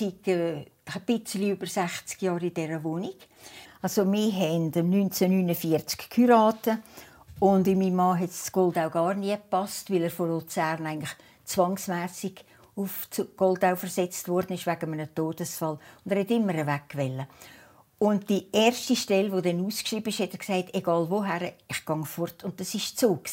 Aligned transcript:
seit 0.00 0.28
äh, 0.28 0.64
ein 0.86 1.02
bisschen 1.06 1.50
über 1.50 1.66
60 1.66 2.20
Jahren 2.22 2.42
in 2.42 2.54
dieser 2.54 2.82
Wohnung. 2.82 3.14
Also 3.82 4.10
wir 4.10 4.32
haben 4.32 4.66
1949 4.66 6.10
geheiratet 6.10 6.78
und 7.38 7.66
in 7.68 7.78
meinem 7.78 7.96
Mann 7.96 8.18
hat 8.18 8.30
das 8.30 8.52
Goldau 8.52 8.90
gar 8.90 9.14
nie 9.14 9.30
gepasst, 9.30 9.90
weil 9.90 10.02
er 10.02 10.10
von 10.10 10.28
Luzern 10.28 10.86
eigentlich 10.86 11.10
zwangsmäßig 11.44 12.44
auf 12.76 13.08
Goldau 13.36 13.76
versetzt 13.76 14.28
worden 14.28 14.54
ist 14.54 14.66
wegen 14.66 14.92
einem 14.92 15.14
Todesfall. 15.14 15.78
Und 16.04 16.12
er 16.12 16.20
hat 16.20 16.30
immer 16.30 16.54
weg 16.54 17.28
Und 17.98 18.28
die 18.28 18.46
erste 18.52 18.96
Stelle, 18.96 19.30
die 19.30 19.50
dann 19.50 19.66
ausgeschrieben 19.66 20.08
ist, 20.08 20.20
hat 20.20 20.32
er 20.32 20.38
gesagt, 20.38 20.74
egal 20.74 21.10
woher, 21.10 21.52
ich 21.68 21.84
gehe 21.84 22.04
fort. 22.04 22.44
Und 22.44 22.58
das 22.60 22.74
war 22.74 22.80
Zug. 22.80 23.24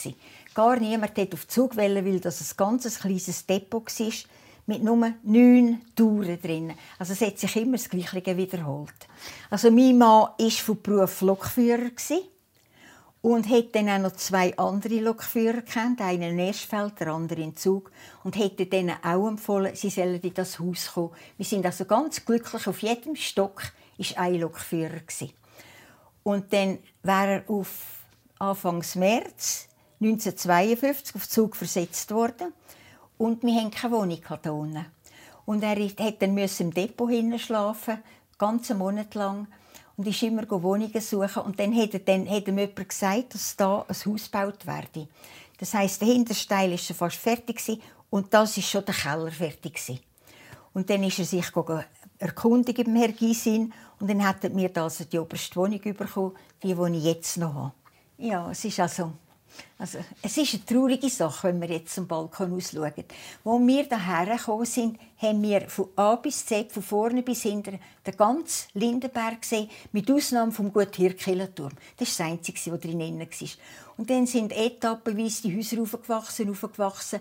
Gar 0.53 0.77
niemand 0.79 1.17
wollte 1.17 1.35
auf 1.35 1.47
Zug, 1.47 1.77
weil 1.77 2.19
das 2.19 2.41
ein 2.41 2.57
ganz 2.57 2.99
kleines 2.99 3.45
Depot 3.45 3.85
war 3.85 4.13
mit 4.67 4.83
nur 4.83 5.13
neun 5.23 5.81
Touren 5.95 6.39
drin. 6.41 6.73
Also 6.99 7.13
es 7.13 7.21
hat 7.21 7.39
sich 7.39 7.55
immer 7.55 7.77
das 7.77 7.89
Gleiche 7.89 8.37
wiederholt. 8.37 9.07
Also 9.49 9.71
mein 9.71 9.97
Mann 9.97 10.27
war 10.37 10.51
von 10.51 10.81
Beruf 10.81 11.21
Lokführer 11.21 11.89
und 13.21 13.49
hat 13.49 13.73
dann 13.73 13.89
auch 13.89 13.99
noch 13.99 14.11
zwei 14.17 14.55
andere 14.57 14.99
Lokführer 14.99 15.61
kennt, 15.61 16.01
einen 16.01 16.37
in 16.37 16.39
Erstfeld, 16.39 16.99
der 16.99 17.07
andere 17.07 17.41
in 17.41 17.55
Zug 17.55 17.91
und 18.23 18.37
hätte 18.37 18.65
denen 18.65 18.95
auch 19.03 19.27
empfohlen, 19.27 19.75
sie 19.75 19.89
sollen 19.89 20.21
in 20.21 20.33
das 20.33 20.59
Haus 20.59 20.91
kommen. 20.93 21.11
Wir 21.37 21.45
sind 21.45 21.65
also 21.65 21.85
ganz 21.85 22.23
glücklich. 22.23 22.67
Auf 22.67 22.81
jedem 22.81 23.15
Stock 23.15 23.63
war 23.97 24.17
ein 24.17 24.39
Lokführer 24.39 25.01
Und 26.23 26.51
dann 26.51 26.79
wäre 27.03 27.43
er 27.45 27.49
auf 27.49 27.69
Anfang 28.37 28.83
März 28.95 29.67
1952 29.99 31.15
auf 31.15 31.27
Zug 31.27 31.55
versetzt 31.55 32.11
worden 32.11 32.53
und 33.17 33.43
wir 33.43 33.55
hatten 33.55 33.71
keine 33.71 33.93
Wohnung 33.93 34.19
hier. 34.27 34.85
Und 35.45 35.63
er 35.63 35.79
musste 35.79 36.11
dann 36.11 36.37
im 36.37 36.73
Depot 36.73 37.09
schlafen, 37.39 37.99
ganze 38.37 38.75
Monat 38.75 39.15
lang. 39.15 39.47
Und 39.95 40.07
ist 40.07 40.21
immer 40.21 40.49
Wohnungen 40.49 41.01
suchen. 41.01 41.41
Und 41.43 41.59
dann 41.59 41.75
hat, 41.75 41.93
er, 41.93 41.99
dann 42.01 42.29
hat 42.29 42.47
ihm 42.47 42.59
jemand 42.59 42.89
gesagt, 42.89 43.33
dass 43.33 43.55
da 43.55 43.85
ein 43.87 43.95
Haus 43.95 44.29
gebaut 44.29 44.67
werde. 44.67 45.07
Das 45.57 45.73
heisst, 45.73 46.01
der 46.01 46.09
Hintersteil 46.09 46.71
war 46.71 46.77
fast 46.77 47.17
fertig 47.17 47.81
und 48.11 48.33
das 48.33 48.57
ist 48.57 48.69
schon 48.69 48.85
der 48.85 48.93
Keller 48.93 49.31
fertig 49.31 50.01
Und 50.73 50.89
dann 50.89 51.03
ist 51.03 51.17
er 51.17 51.25
sich 51.25 51.51
erkundigt 52.19 52.83
beim 52.83 52.95
Herr 52.95 53.11
Gysin 53.11 53.73
und 53.99 54.09
dann 54.09 54.23
hat 54.23 54.43
er 54.43 54.51
mir 54.51 54.69
also 54.77 55.05
die 55.05 55.17
oberste 55.17 55.55
Wohnung 55.55 55.81
bekommen, 55.81 56.33
die, 56.61 56.75
die 56.75 56.97
ich 56.97 57.03
jetzt 57.03 57.37
noch 57.37 57.53
habe. 57.53 57.71
Ja, 58.19 58.51
es 58.51 58.63
ist 58.65 58.79
also 58.79 59.13
also, 59.79 59.99
es 60.23 60.37
ist 60.37 60.55
eine 60.55 60.65
traurige 60.65 61.09
Sache, 61.09 61.49
wenn 61.49 61.61
wir 61.61 61.69
jetzt 61.69 61.93
zum 61.93 62.07
Balkon 62.07 62.53
ausschauen. 62.53 62.93
Als 62.95 63.05
wir 63.45 63.83
hierher 63.83 64.37
gekommen 64.37 64.65
sind, 64.65 64.97
haben 65.17 65.41
wir 65.43 65.69
von 65.69 65.89
A 65.95 66.15
bis 66.15 66.45
Z, 66.45 66.71
von 66.71 66.81
vorne 66.81 67.21
bis 67.21 67.43
hinten, 67.43 67.79
den 68.05 68.17
ganzen 68.17 68.69
Lindenberg 68.73 69.41
gesehen, 69.41 69.69
mit 69.91 70.09
Ausnahme 70.09 70.51
vom 70.51 70.73
Guthirkillenturm. 70.73 71.73
Das 71.97 72.09
ist 72.09 72.19
das 72.19 72.25
Einzige, 72.25 72.71
was 72.71 72.79
drin 72.79 72.99
war. 72.99 73.27
Und 73.97 74.09
dann 74.09 74.25
sind 74.25 74.51
etappenweise 74.51 75.43
die 75.43 75.57
Häuser 75.57 75.81
aufgewachsen, 75.81 76.49
aufgewachsen. 76.49 77.19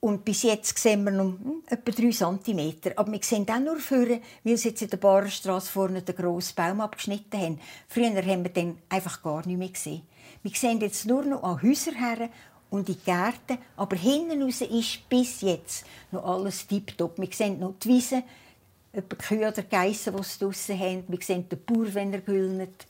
Und 0.00 0.24
bis 0.24 0.42
jetzt 0.42 0.78
sehen 0.78 1.04
wir 1.04 1.10
noch 1.10 1.24
hm, 1.24 1.62
etwa 1.66 1.90
drei 1.90 2.10
Zentimeter. 2.10 2.92
Aber 2.96 3.10
wir 3.10 3.22
sehen 3.22 3.46
auch 3.48 3.58
nur 3.58 3.78
vorne, 3.78 4.20
weil 4.44 4.56
sie 4.56 4.68
jetzt 4.68 4.82
in 4.82 4.90
der 4.90 4.98
Barenstraße 4.98 5.70
vorne 5.70 6.02
den 6.02 6.14
grossen 6.14 6.54
Baum 6.54 6.80
abgeschnitten 6.80 7.40
haben. 7.40 7.60
Früher 7.88 8.14
haben 8.14 8.44
wir 8.44 8.52
den 8.52 8.78
einfach 8.88 9.22
gar 9.22 9.46
nicht 9.46 9.58
mehr 9.58 9.68
gesehen. 9.68 10.02
Wir 10.46 10.54
sehen 10.54 10.80
jetzt 10.80 11.06
nur 11.06 11.24
noch 11.24 11.42
an 11.42 11.60
Häuser 11.60 11.90
her 11.90 12.30
und 12.70 12.88
in 12.88 13.02
Gärten, 13.04 13.58
aber 13.76 13.96
hinten 13.96 14.40
raus 14.44 14.60
ist 14.60 15.08
bis 15.08 15.40
jetzt 15.40 15.84
noch 16.12 16.24
alles 16.24 16.68
tiptop. 16.68 17.18
Wir 17.18 17.28
sehen 17.32 17.58
noch 17.58 17.74
die 17.82 17.88
Wiesen, 17.88 18.22
etwa 18.92 19.16
Kühe 19.16 19.48
oder 19.48 19.64
Geissen, 19.64 20.16
die 20.16 20.22
sie 20.22 20.38
draussen 20.38 20.78
haben. 20.78 21.02
Wir 21.08 21.18
sehen 21.20 21.48
den 21.48 21.64
Bauer, 21.64 21.92
wenn 21.94 22.12
er 22.12 22.20
güllnet. 22.20 22.86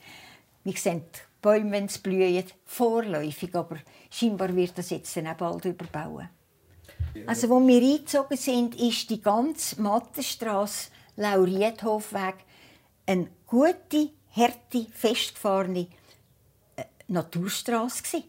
Wir 0.64 0.74
sehen 0.74 1.04
die 1.14 1.18
Bäume, 1.40 1.70
wenn 1.70 1.88
sie 1.88 2.00
blühen. 2.00 2.44
Vorläufig, 2.66 3.54
aber 3.54 3.78
scheinbar 4.10 4.54
wird 4.54 4.76
das 4.76 4.90
jetzt 4.90 5.16
dann 5.16 5.28
auch 5.28 5.36
bald 5.36 5.64
überbauen. 5.64 6.28
Also, 7.26 7.48
wo 7.48 7.66
wir 7.66 7.80
eingezogen 7.80 8.36
sind, 8.36 8.78
ist 8.78 9.08
die 9.08 9.22
ganze 9.22 9.80
Mattenstrasse, 9.80 10.90
Lauriethofweg, 11.16 12.34
eine 13.06 13.28
gute, 13.46 14.10
harte, 14.30 14.88
festgefahrene 14.92 15.86
Naturstraße. 17.08 18.22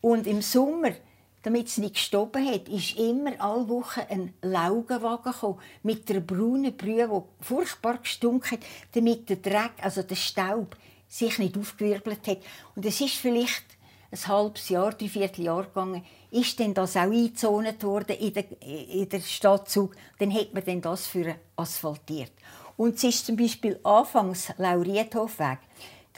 Und 0.00 0.26
im 0.26 0.42
Sommer, 0.42 0.92
damit 1.42 1.68
es 1.68 1.78
nicht 1.78 1.94
gestoben 1.94 2.46
hat, 2.46 2.68
ist 2.68 2.98
immer 2.98 3.32
alle 3.38 3.68
Wochen 3.68 4.00
ein 4.08 4.34
Laugenwagen 4.42 5.32
gekommen, 5.32 5.58
mit 5.82 6.10
einer 6.10 6.20
braunen 6.20 6.76
Brühe, 6.76 7.08
die 7.08 7.44
furchtbar 7.44 7.98
gestunken 7.98 8.52
hat, 8.52 8.60
damit 8.92 9.28
der 9.28 9.36
Dreck, 9.36 9.72
also 9.82 10.02
der 10.02 10.16
Staub, 10.16 10.76
sich 11.08 11.38
nicht 11.38 11.58
aufgewirbelt 11.58 12.26
hat. 12.26 12.38
Und 12.76 12.86
es 12.86 13.00
ist 13.00 13.16
vielleicht 13.16 13.64
ein 14.12 14.28
halbes 14.28 14.68
Jahr, 14.68 14.92
drei 14.92 15.08
Vierteljahr 15.08 15.64
gegangen, 15.64 16.04
ist 16.30 16.58
denn 16.58 16.74
das 16.74 16.96
auch 16.96 17.02
eingezont 17.02 17.82
worden 17.82 18.16
in 18.16 18.32
der, 18.32 18.44
in 18.62 19.08
der 19.08 19.20
Stadtzug. 19.20 19.94
Dann 20.18 20.32
hat 20.32 20.52
man 20.54 20.64
denn 20.64 20.80
das 20.80 21.06
für 21.06 21.36
asphaltiert. 21.56 22.32
Und 22.76 22.96
es 22.96 23.04
ist 23.04 23.26
zum 23.26 23.36
Beispiel 23.36 23.78
anfangs 23.82 24.52
Lauriethofweg. 24.56 25.58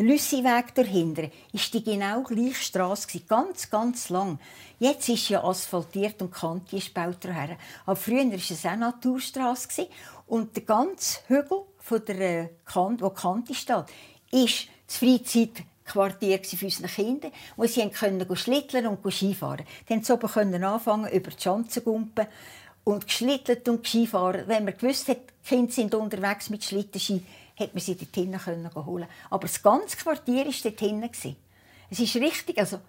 Der 0.03 0.11
Lüssiweg 0.11 0.75
dahinter 0.75 1.31
ist 1.53 1.73
die 1.73 1.85
genau 1.85 2.25
gleiche 2.25 2.57
Straße, 2.57 3.21
ganz, 3.21 3.71
ganz 3.71 4.09
lang. 4.09 4.41
Jetzt 4.81 5.09
ist 5.09 5.29
ja 5.29 5.45
asphaltiert 5.45 6.21
und 6.21 6.33
Kanti 6.33 6.79
ist 6.79 6.93
gebaut 6.93 7.19
daher. 7.21 7.57
Aber 7.87 7.95
früher 7.95 8.25
war 8.25 8.35
es 8.35 8.67
auch 8.67 8.75
Naturstraße. 8.75 9.87
Und 10.27 10.57
der 10.57 10.65
ganze 10.65 11.21
Hügel, 11.29 11.63
von 11.79 12.05
der 12.05 12.21
äh, 12.21 12.49
Kant, 12.65 13.01
wo 13.01 13.11
Kanti 13.11 13.55
steht, 13.55 13.85
ist 14.33 14.67
das 14.89 14.97
Freizeitquartier 14.97 16.41
für 16.43 16.65
unsere 16.65 16.89
Kinder, 16.89 17.31
wo 17.55 17.65
sie 17.67 17.89
können 17.91 18.37
schlitteln 18.37 18.89
und 18.89 19.09
Skifahren. 19.09 19.65
Konnten 19.87 20.05
sie 20.05 20.65
anfangen, 20.65 21.13
über 21.13 21.31
die 21.31 21.41
Schanzen 21.41 21.84
gumpen 21.84 22.27
und 22.83 23.07
geschlittelt 23.07 23.69
und 23.69 23.87
Skifahren. 23.87 24.49
Wenn 24.49 24.65
man 24.65 24.77
gewusst 24.77 25.07
hat, 25.07 25.19
die 25.45 25.49
Kinder 25.49 25.71
sind 25.71 25.95
unterwegs 25.95 26.51
mit 26.51 26.65
Schlittenski, 26.65 27.23
hätte 27.55 27.75
man 27.75 27.81
sie 27.81 27.95
dort 27.95 28.15
hinten 28.15 28.87
holen 28.87 29.07
Aber 29.31 29.47
das 29.47 29.63
ganze 29.63 29.97
Quartier 29.97 30.47
war 30.47 30.55
dort 30.63 30.81
hinten. 30.81 31.37
Es 31.91 32.01
ist 32.01 32.17
richtig, 32.17 32.59
also 32.59 32.81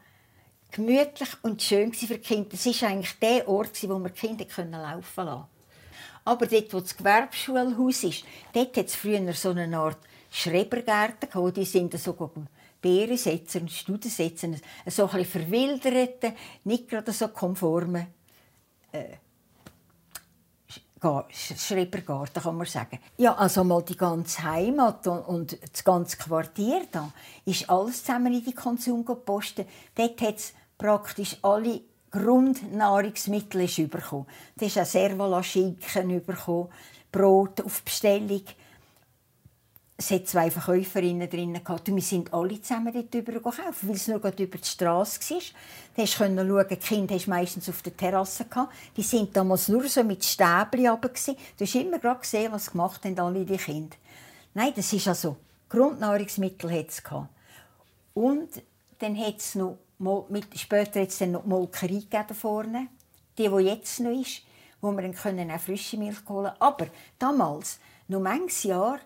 gemütlich 0.71 1.29
und 1.43 1.61
schön 1.61 1.93
für 1.93 2.15
die 2.15 2.19
Kinder. 2.19 2.49
Es 2.53 2.65
war 2.65 2.89
eigentlich 2.89 3.19
der 3.19 3.47
Ort, 3.47 3.81
wo 3.87 3.99
wir 3.99 4.09
die 4.09 4.45
Kinder 4.45 4.79
laufen 4.79 5.25
lassen 5.25 5.45
Aber 6.25 6.45
dort, 6.45 6.73
wo 6.73 6.79
das 6.79 6.97
Gewerbeschulhaus 6.97 8.03
ist, 8.03 8.23
dort 8.53 8.75
hat 8.77 8.87
es 8.87 8.95
früher 8.95 9.33
so 9.33 9.49
eine 9.51 9.77
Art 9.77 9.99
Schrebergärten 10.31 11.29
gehabt. 11.29 11.57
Die 11.57 11.65
sind 11.65 11.97
so 11.99 12.15
Beeren 12.81 13.17
setzen, 13.17 13.69
Studen 13.69 14.09
setzen, 14.09 14.59
so 14.87 15.07
ein 15.07 15.17
bisschen 15.17 15.43
verwilderte, 15.43 16.33
nicht 16.65 16.89
gerade 16.89 17.13
so 17.13 17.29
konforme 17.29 18.07
äh, 18.91 19.05
Schrebergarten, 21.29 22.41
kann 22.41 22.57
man 22.57 22.67
sagen. 22.67 22.99
Ja, 23.17 23.35
also 23.35 23.63
mal 23.63 23.83
die 23.83 23.97
ganze 23.97 24.43
Heimat 24.43 25.05
und, 25.07 25.19
und 25.21 25.57
das 25.71 25.83
ganze 25.83 26.17
Quartier 26.17 26.81
da 26.91 27.11
ist 27.45 27.69
alles 27.69 28.03
zusammen 28.03 28.33
in 28.33 28.43
die 28.43 28.53
Konsum 28.53 29.03
gepostet. 29.03 29.67
Dort 29.95 30.21
hat 30.21 30.35
es 30.37 30.53
praktisch 30.77 31.37
alle 31.41 31.81
Grundnahrungsmittel 32.11 33.67
bekommen. 33.87 34.27
Da 34.55 34.65
ist 34.65 34.77
auch 34.77 34.85
Servala-Schinken 34.85 36.21
Brot 37.11 37.61
auf 37.61 37.83
Bestellung, 37.83 38.41
es 40.03 40.11
hat 40.11 40.27
zwei 40.27 40.51
Verkäuferinnen 40.51 41.29
drin 41.29 41.53
gehabt. 41.53 41.87
wir 41.87 42.01
sind 42.01 42.33
alle 42.33 42.61
zusammen 42.61 42.91
dort 42.91 43.13
drüber 43.13 43.31
gekauft, 43.31 43.87
weil 43.87 43.95
es 43.95 44.07
nur 44.09 44.17
über 44.17 44.31
die 44.31 44.49
Straße 44.61 45.19
war. 45.35 45.41
Du 45.95 46.01
hast 46.01 46.13
schauen, 46.13 46.67
die 46.69 46.75
Kinder 46.75 47.15
hast 47.15 47.27
meistens 47.27 47.69
auf 47.69 47.81
der 47.81 47.95
Terrasse 47.95 48.43
gehabt. 48.45 48.73
Die 48.97 49.01
sind 49.01 49.35
damals 49.35 49.69
nur 49.69 49.87
so 49.87 50.03
mit 50.03 50.25
Stäbchen 50.25 50.87
runter. 50.87 51.09
Du 51.57 51.65
hast 51.65 51.75
immer 51.75 51.99
gerade 51.99 52.19
gesehen, 52.19 52.51
was 52.51 52.71
gemacht 52.71 53.05
haben 53.05 53.17
alle 53.17 53.45
die 53.45 53.55
Kinder. 53.55 53.95
Nein, 54.53 54.73
das 54.75 54.91
ist 54.91 55.07
also 55.07 55.37
Grundnahrungsmittel 55.69 56.71
hat 56.71 56.89
es 56.89 57.01
gehabt. 57.01 57.29
Und 58.13 58.49
dann 58.99 59.17
hat 59.17 59.37
es 59.37 59.55
noch 59.55 59.77
mit, 60.29 60.59
später 60.59 61.01
hat 61.01 61.09
es 61.09 61.17
dann 61.17 61.31
noch 61.31 61.43
die 61.43 61.49
Molkerei 61.49 61.87
gegeben 61.87 62.35
vorne, 62.35 62.87
die, 63.37 63.47
die 63.47 63.63
jetzt 63.63 64.01
noch 64.01 64.11
ist, 64.11 64.41
wo 64.81 64.91
wir 64.91 65.01
dann 65.01 65.51
auch 65.51 65.59
frische 65.61 65.97
Milch 65.97 66.17
holen 66.27 66.51
können. 66.51 66.55
Aber 66.59 66.87
damals, 67.17 67.79
noch 68.09 68.19
manches 68.19 68.63
Jahr, 68.63 68.99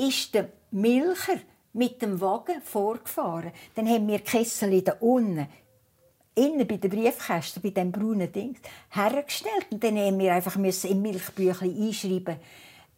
ist 0.00 0.34
der 0.34 0.48
Milcher 0.70 1.38
mit 1.72 2.02
dem 2.02 2.20
Wagen 2.20 2.60
vorgefahren. 2.62 3.52
Dann 3.74 3.88
haben 3.88 4.08
wir 4.08 4.20
Kessel 4.20 4.82
da 4.82 4.94
unten, 5.00 5.46
innen 6.34 6.66
bei 6.66 6.76
den 6.76 6.90
Briefkästen, 6.90 7.62
bei 7.62 7.70
dem 7.70 7.92
braunen 7.92 8.32
Ding, 8.32 8.56
hergestellt. 8.90 9.66
Und 9.70 9.84
dann 9.84 9.96
haben 9.98 10.18
wir 10.18 10.34
einfach 10.34 10.56
im 10.56 11.02
Milchbüchlein 11.02 11.76
einschreiben, 11.76 12.36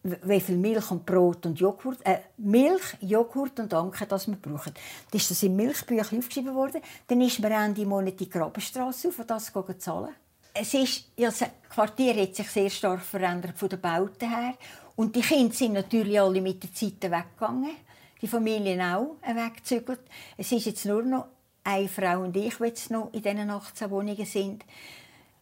wie 0.02 0.40
viel 0.40 0.56
Milch 0.56 0.90
und 0.90 1.06
Brot 1.06 1.46
und 1.46 1.60
Joghurt, 1.60 1.98
äh, 2.04 2.18
Milch, 2.38 2.96
Joghurt 3.00 3.60
und 3.60 3.72
Anke, 3.72 4.06
das 4.06 4.26
wir 4.26 4.36
brauchen. 4.36 4.72
Dann 5.10 5.20
ist 5.20 5.30
das 5.30 5.42
im 5.42 5.54
Milchbüchlein 5.54 6.18
aufgeschrieben 6.18 6.54
worden. 6.54 6.82
Dann 7.06 7.20
ist 7.20 7.38
mir 7.38 7.50
Ende 7.50 7.86
Monat 7.86 8.18
die 8.18 8.28
Grabenstraße 8.28 9.08
auf 9.08 9.18
und 9.18 9.30
das 9.30 9.52
zahlen. 9.78 10.14
Es 10.54 10.74
ist, 10.74 11.08
ja, 11.16 11.30
das 11.30 11.44
Quartier 11.70 12.14
hat 12.14 12.34
sich 12.34 12.50
sehr 12.50 12.68
stark 12.68 13.00
verändert 13.00 13.56
von 13.56 13.68
den 13.68 13.80
Bauten 13.80 14.28
her 14.28 14.54
Und 14.96 15.16
die 15.16 15.20
Kinder 15.20 15.54
sind 15.54 15.72
natürlich 15.72 16.20
alle 16.20 16.40
mit 16.40 16.62
der 16.62 16.72
Zeit 16.72 17.02
weggegangen. 17.02 17.76
Die 18.20 18.28
Familien 18.28 18.80
auch 18.80 19.16
weggezügelt. 19.26 20.00
Es 20.36 20.52
ist 20.52 20.66
jetzt 20.66 20.84
nur 20.84 21.02
noch 21.02 21.26
eine 21.64 21.88
Frau 21.88 22.22
und 22.22 22.36
ich, 22.36 22.56
die 22.56 22.64
jetzt 22.64 22.90
noch 22.90 23.12
in 23.12 23.22
diesen 23.22 23.50
18 23.50 23.90
Wohnungen 23.90 24.26
sind. 24.26 24.64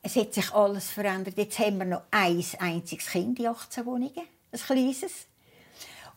Es 0.03 0.17
hat 0.17 0.33
sich 0.33 0.53
alles 0.53 0.89
verändert. 0.91 1.37
Jetzt 1.37 1.59
haben 1.59 1.79
wir 1.79 1.85
noch 1.85 2.03
ein 2.11 2.43
einziges 2.59 3.07
Kind 3.07 3.39
in 3.39 3.49
18 3.49 3.85
Wohnungen, 3.85 4.13
ein 4.17 4.59
kleines. 4.59 5.27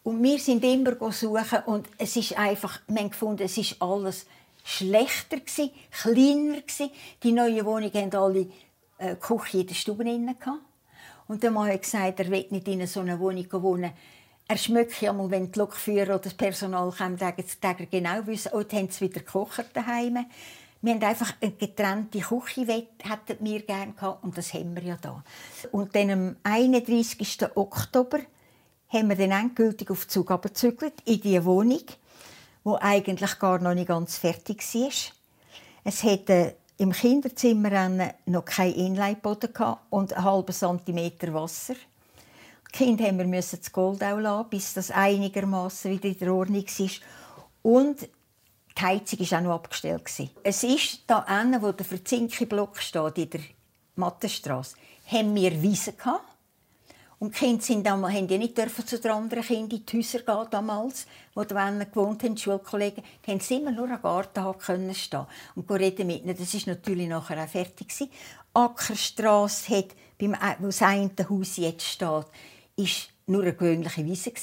Und 0.03 0.21
wir 0.21 0.39
sind 0.39 0.63
immer 0.63 0.95
suchen 1.11 1.59
und 1.65 1.87
es 1.97 2.15
ist 2.15 2.37
einfach, 2.37 2.81
wir 2.87 2.99
haben 2.99 3.09
gefunden, 3.09 3.43
es 3.43 3.57
ist 3.57 3.81
alles 3.81 4.25
schlechter 4.65 5.37
gewesen, 5.37 5.71
kleiner 5.91 6.61
gewesen. 6.61 6.91
Die 7.23 7.31
neuen 7.31 7.65
Wohnungen 7.65 7.93
haben 7.93 8.15
alle 8.15 8.47
äh, 8.97 9.15
Küche 9.15 9.59
in 9.59 9.67
der 9.67 9.75
Stube 9.75 10.03
drin 10.03 10.35
Und 11.33 11.41
der 11.41 11.49
Mann 11.49 11.67
hat 11.67 11.81
gesagt, 11.81 12.19
er 12.19 12.29
will 12.29 12.45
nicht 12.51 12.67
in 12.67 12.85
so 12.85 12.99
einer 12.99 13.19
Wohnung 13.19 13.47
wohnen. 13.53 13.91
Er 14.47 14.55
schmeckt 14.55 15.01
ja 15.01 15.11
mal, 15.11 15.31
wenn 15.31 15.51
die 15.51 15.57
Lokführer 15.57 16.09
oder 16.09 16.19
das 16.19 16.35
Personal 16.35 16.91
kommen, 16.91 17.17
sagen 17.17 17.43
sie 17.43 17.87
genau 17.89 18.27
wissen, 18.27 18.51
oh, 18.53 18.59
haben 18.59 18.91
sie 18.91 19.05
wieder 19.05 19.21
gekocht 19.21 19.65
daheim. 19.73 20.27
Wir 20.83 20.93
haben 20.93 21.03
einfach 21.03 21.33
eine 21.41 21.53
getrennte 21.53 22.19
Küche, 22.19 22.67
hätten 22.67 23.37
wir 23.39 23.61
gerne 23.63 23.93
gehabt, 23.93 24.23
und 24.23 24.37
das 24.37 24.53
haben 24.53 24.75
wir 24.75 24.83
ja 24.83 24.95
da. 25.01 25.23
Und 25.71 25.95
dann 25.95 26.11
am 26.11 26.35
31. 26.43 27.39
Oktober 27.55 28.19
haben 28.89 29.09
wir 29.09 29.15
dann 29.15 29.31
endgültig 29.31 29.89
auf 29.89 30.07
Zug 30.07 30.29
abgezügelt, 30.29 30.93
in 31.05 31.19
diese 31.19 31.45
Wohnung, 31.45 31.81
die 32.63 32.75
eigentlich 32.79 33.39
gar 33.39 33.57
noch 33.57 33.73
nicht 33.73 33.87
ganz 33.87 34.17
fertig 34.17 34.61
war. 34.75 34.91
Es 35.83 36.03
hatte 36.03 36.57
im 36.83 36.91
Kinderzimmer 36.91 38.13
noch 38.25 38.43
kein 38.43 38.73
Inleitboden 38.73 39.51
und 39.89 40.13
einen 40.13 40.23
halben 40.25 40.51
Zentimeter 40.51 41.33
Wasser. 41.33 41.75
Die 41.75 42.77
Kinder 42.77 43.05
haben 43.05 43.31
wir 43.31 43.41
das 43.41 43.71
Goldau 43.71 44.17
lassen, 44.17 44.49
bis 44.49 44.73
das 44.73 44.91
einigermaßen 44.91 45.91
wieder 45.91 46.09
in 46.09 46.19
der 46.19 46.33
Ordnung 46.33 46.65
ist. 46.65 47.01
Und 47.61 48.01
die 48.01 48.81
Heizung 48.81 49.19
war 49.19 49.37
auch 49.37 49.43
noch 49.43 49.55
abgestellt. 49.55 50.03
Es 50.43 50.63
ist 50.63 51.03
da 51.07 51.25
hinten, 51.25 51.61
wo 51.61 51.71
der 51.71 51.85
Verzinke-Block 51.85 52.77
steht, 52.81 53.17
in 53.17 53.29
der 53.29 53.41
Mattenstrasse, 53.95 54.75
haben 55.07 55.35
wir 55.35 55.61
Wiesen 55.61 55.95
gehabt. 55.95 56.32
Und 57.23 57.33
die 57.35 57.39
Kinder 57.39 57.63
sind 57.63 57.87
damals, 57.87 58.15
haben 58.15 58.27
ja 58.27 58.37
nicht 58.37 58.57
dürfen 58.57 58.85
zu 58.85 58.99
den 58.99 59.11
anderen 59.11 59.45
Kindern 59.45 59.79
in 59.79 59.85
die 59.85 59.97
Häuser 59.97 60.19
gehen 60.19 60.47
damals, 60.51 61.07
wo 61.33 61.45
die 61.45 61.55
Wänner 61.55 61.85
gewohnt 61.85 62.21
haben, 62.21 62.35
die 62.35 62.41
Schulkollegen. 62.41 63.01
Die 63.25 63.31
haben 63.31 63.39
immer 63.49 63.71
nur 63.71 63.89
am 63.89 64.01
Garten 64.01 64.59
können 64.59 64.93
stehen 64.93 65.25
und 65.55 65.71
reden 65.71 66.07
mit 66.07 66.25
ihnen. 66.25 66.35
Das 66.37 66.53
war 66.53 66.73
natürlich 66.73 67.07
nachher 67.07 67.41
auch 67.41 67.47
fertig. 67.47 68.09
Ackerstrasse 68.53 69.77
hat, 69.77 69.85
beim, 70.19 70.35
wo 70.59 70.65
das 70.65 70.81
eine 70.81 71.11
Haus 71.29 71.55
jetzt 71.55 71.85
steht, 71.85 72.25
ist 72.75 73.07
nur 73.25 73.43
eine 73.43 73.53
gewöhnliche 73.53 74.03
Wiese. 74.03 74.33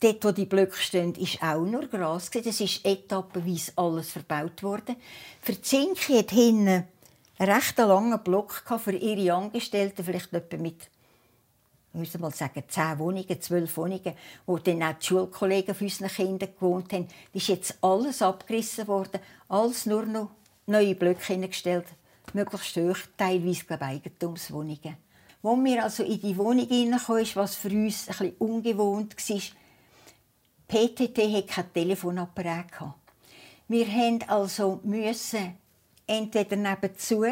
Dort, 0.00 0.24
wo 0.24 0.32
die 0.32 0.46
Blöcke 0.46 0.78
stehen, 0.78 1.14
war 1.14 1.54
auch 1.54 1.66
nur 1.66 1.86
Gras. 1.86 2.30
Das 2.30 2.62
ist 2.62 2.82
etappenweise 2.82 3.72
alles 3.76 4.12
verbaut 4.12 4.62
worden. 4.62 4.96
Für 5.42 5.52
die 5.52 5.60
Zinke 5.60 6.16
hat 6.16 6.30
hinten 6.30 6.84
einen 7.36 7.52
recht 7.52 7.76
langen 7.76 8.24
Block 8.24 8.64
für 8.82 8.92
ihre 8.96 9.34
Angestellten, 9.34 10.02
vielleicht 10.02 10.32
etwa 10.32 10.56
mit 10.56 10.88
ich 11.92 11.98
muss 11.98 12.18
mal 12.18 12.32
sagen, 12.32 12.62
zehn 12.68 12.98
Wohnungen, 12.98 13.40
zwölf 13.40 13.76
Wohnungen, 13.76 14.14
wo 14.46 14.58
dann 14.58 14.82
auch 14.82 14.92
die 14.92 15.06
Schulkollegen 15.06 15.74
von 15.74 15.86
unseren 15.86 16.08
Kindern 16.08 16.54
gewohnt 16.54 16.92
haben. 16.92 17.08
Ist 17.32 17.48
jetzt 17.48 17.78
alles 17.80 18.22
abgerissen 18.22 18.86
worden, 18.86 19.20
alles 19.48 19.86
nur 19.86 20.06
noch 20.06 20.30
neue 20.66 20.94
Blöcke 20.94 21.24
hineingestellt, 21.24 21.86
möglichst 22.32 22.76
hoch, 22.76 22.96
teilweise 23.16 23.64
glaube 23.64 23.84
ich, 23.84 23.90
Eigentumswohnungen. 23.90 24.96
Als 25.42 25.64
wir 25.64 25.82
also 25.82 26.04
in 26.04 26.20
die 26.20 26.36
Wohnung 26.36 26.68
hineinkamen, 26.68 27.26
was 27.34 27.56
für 27.56 27.70
uns 27.70 28.06
bisschen 28.06 28.36
ungewohnt 28.38 29.16
war, 29.16 29.40
PTT 30.68 31.18
hatte 31.18 31.42
kein 31.42 31.72
Telefonapparat. 31.72 32.66
Wir 33.66 33.86
mussten 33.86 34.28
also 34.28 34.80
müssen 34.84 35.56
entweder 36.06 36.56
nebenzu 36.56 37.24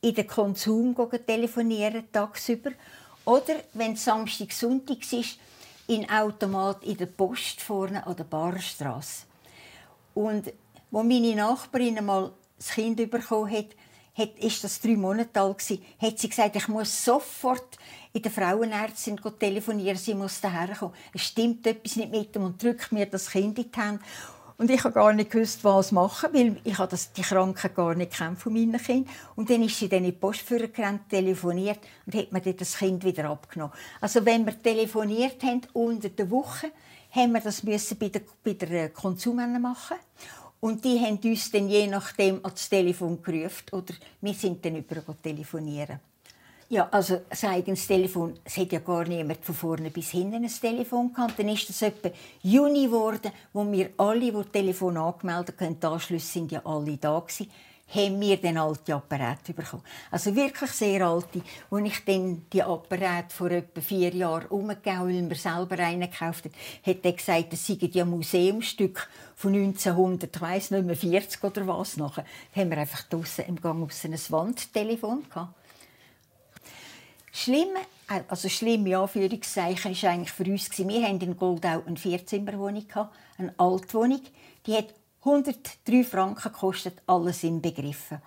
in 0.00 0.14
den 0.14 0.26
Konsum 0.26 0.94
telefonieren, 1.26 2.04
tagsüber, 2.12 2.70
oder 3.28 3.62
wenn 3.74 3.92
es 3.92 4.04
Samstag, 4.04 4.52
Sonntag 4.52 5.00
ist, 5.12 5.38
in 5.86 6.08
Automat 6.08 6.82
in 6.82 6.96
der 6.96 7.06
Post 7.06 7.60
vorne 7.60 8.06
an 8.06 8.16
der 8.16 8.24
Barstrasse. 8.24 9.26
Und 10.14 10.50
wo 10.90 11.02
meine 11.02 11.36
Nachbarin 11.36 12.02
mal 12.04 12.32
das 12.56 12.70
Kind 12.70 12.96
bekommen 13.10 13.52
hat, 13.52 13.66
hat, 14.14 14.38
ist 14.38 14.64
das 14.64 14.80
drei 14.80 14.96
Monate 14.96 15.40
alt 15.40 15.58
gewesen, 15.58 15.84
hat 16.00 16.18
sie 16.18 16.28
gesagt, 16.30 16.56
ich 16.56 16.68
muss 16.68 17.04
sofort 17.04 17.76
in 18.14 18.22
der 18.22 18.30
Frauenärztin 18.30 19.20
telefonieren, 19.38 19.98
sie 19.98 20.14
muss 20.14 20.40
daher 20.40 20.74
kommen. 20.74 20.94
Es 21.12 21.26
stimmt 21.26 21.66
etwas 21.66 21.96
nicht 21.96 22.10
mit 22.10 22.34
ihm 22.34 22.44
und 22.44 22.62
drückt 22.62 22.92
mir 22.92 23.06
das 23.06 23.30
Kind 23.30 23.58
in 23.58 23.70
die 23.70 23.78
Hand. 23.78 24.00
Und 24.58 24.72
ich 24.72 24.82
habe 24.82 24.92
gar 24.92 25.12
nicht 25.12 25.30
gewusst, 25.30 25.62
was 25.62 25.92
machen, 25.92 26.30
weil 26.32 26.56
ich 26.64 26.76
habe 26.78 26.90
das, 26.90 27.12
die 27.12 27.22
Krankheit 27.22 27.76
gar 27.76 27.94
nicht 27.94 28.12
kennt 28.12 28.40
von 28.40 28.52
meinen 28.52 28.76
Kindern. 28.76 29.08
Und 29.36 29.48
dann 29.48 29.62
ist 29.62 29.78
sie 29.78 29.88
dann 29.88 30.00
in 30.00 30.06
die 30.06 30.12
Postführer 30.12 30.66
gerannt, 30.66 31.08
telefoniert 31.08 31.78
und 32.04 32.16
hat 32.16 32.32
mir 32.32 32.40
das 32.40 32.76
Kind 32.76 33.04
wieder 33.04 33.30
abgenommen. 33.30 33.72
Also 34.00 34.26
wenn 34.26 34.44
wir 34.44 34.60
telefoniert 34.60 35.40
haben 35.44 35.62
unter 35.74 36.08
der 36.08 36.28
Woche, 36.28 36.72
haben 37.12 37.32
wir 37.32 37.40
das 37.40 37.62
müssen 37.62 37.98
bei 37.98 38.08
der, 38.08 38.22
bei 38.42 38.54
der 38.54 38.88
Konsumen 38.88 39.62
machen. 39.62 39.96
Und 40.58 40.84
die 40.84 40.98
haben 40.98 41.20
uns 41.22 41.52
dann 41.52 41.68
je 41.68 41.86
nachdem 41.86 42.44
ans 42.44 42.68
Telefon 42.68 43.22
gerufen 43.22 43.64
oder 43.70 43.94
wir 44.20 44.34
sind 44.34 44.64
dann 44.64 44.74
über 44.74 44.96
telefonieren. 45.22 46.00
Ja, 46.70 46.86
also 46.90 47.22
das 47.30 47.44
eigenes 47.44 47.86
Telefon, 47.86 48.34
es 48.44 48.58
hat 48.58 48.72
ja 48.72 48.80
gar 48.80 49.06
niemand 49.06 49.42
von 49.42 49.54
vorne 49.54 49.90
bis 49.90 50.10
hinten 50.10 50.44
ein 50.44 50.48
Telefon 50.48 51.14
gehabt. 51.14 51.38
Dann 51.38 51.48
ist 51.48 51.66
das 51.66 51.80
etwa 51.80 52.10
Juni 52.42 52.84
geworden, 52.84 53.32
wo 53.54 53.64
wir 53.72 53.88
alle, 53.96 54.20
die 54.20 54.32
das 54.32 54.50
Telefon 54.52 54.98
angemeldet 54.98 55.58
haben, 55.62 55.80
die 55.80 55.86
Anschlüsse 55.86 56.26
sind 56.26 56.52
ja 56.52 56.60
alle 56.66 56.98
da 56.98 57.20
gewesen, 57.20 57.50
haben 57.88 58.20
wir 58.20 58.36
dann 58.36 58.58
alte 58.58 58.94
Apparate 58.94 59.54
bekommen. 59.54 59.82
Also 60.10 60.36
wirklich 60.36 60.70
sehr 60.72 61.06
alte. 61.06 61.40
Als 61.70 61.86
ich 61.86 62.04
dann 62.04 62.42
die 62.52 62.62
Apparate 62.62 63.34
vor 63.34 63.50
etwa 63.50 63.80
vier 63.80 64.14
Jahren 64.14 64.48
umgegeben 64.48 65.06
weil 65.06 65.28
wir 65.30 65.36
selber 65.36 65.78
einen 65.78 66.10
gekauft 66.10 66.44
haben, 66.44 66.54
hat 66.84 67.02
er 67.02 67.12
gesagt, 67.12 67.52
das 67.54 67.66
seien 67.66 67.90
ja 67.92 68.04
Museumstück 68.04 69.08
von 69.36 69.54
1900, 69.54 70.36
ich 70.36 70.42
weiss 70.42 70.70
nicht 70.70 70.84
mehr, 70.84 70.96
40 70.96 71.42
oder 71.42 71.66
was 71.66 71.96
nachher. 71.96 72.26
Da 72.54 72.60
haben 72.60 72.68
wir 72.68 72.76
einfach 72.76 73.04
draussen 73.04 73.46
im 73.46 73.58
Gang 73.58 73.82
aus 73.82 74.04
ein 74.04 74.12
Wandtelefon 74.12 75.24
gehabt. 75.30 75.54
Schlimm, 77.40 77.68
äh, 78.10 78.22
also 78.26 78.48
schlimme 78.48 78.98
Anführungszeichen, 78.98 79.94
war 80.02 80.10
eigentlich 80.10 80.32
für 80.32 80.42
uns, 80.42 80.76
wir 80.76 81.02
hatten 81.02 81.20
in 81.20 81.36
Goldau 81.36 81.84
eine 81.86 81.96
Vierzimmerwohnung, 81.96 82.84
eine 83.38 83.54
Altwohnung, 83.56 84.22
die 84.66 84.74
hat 84.74 84.92
103 85.20 86.02
Franken 86.02 86.52
gekostet, 86.52 87.00
alles 87.06 87.44
inbegriffen. 87.44 88.18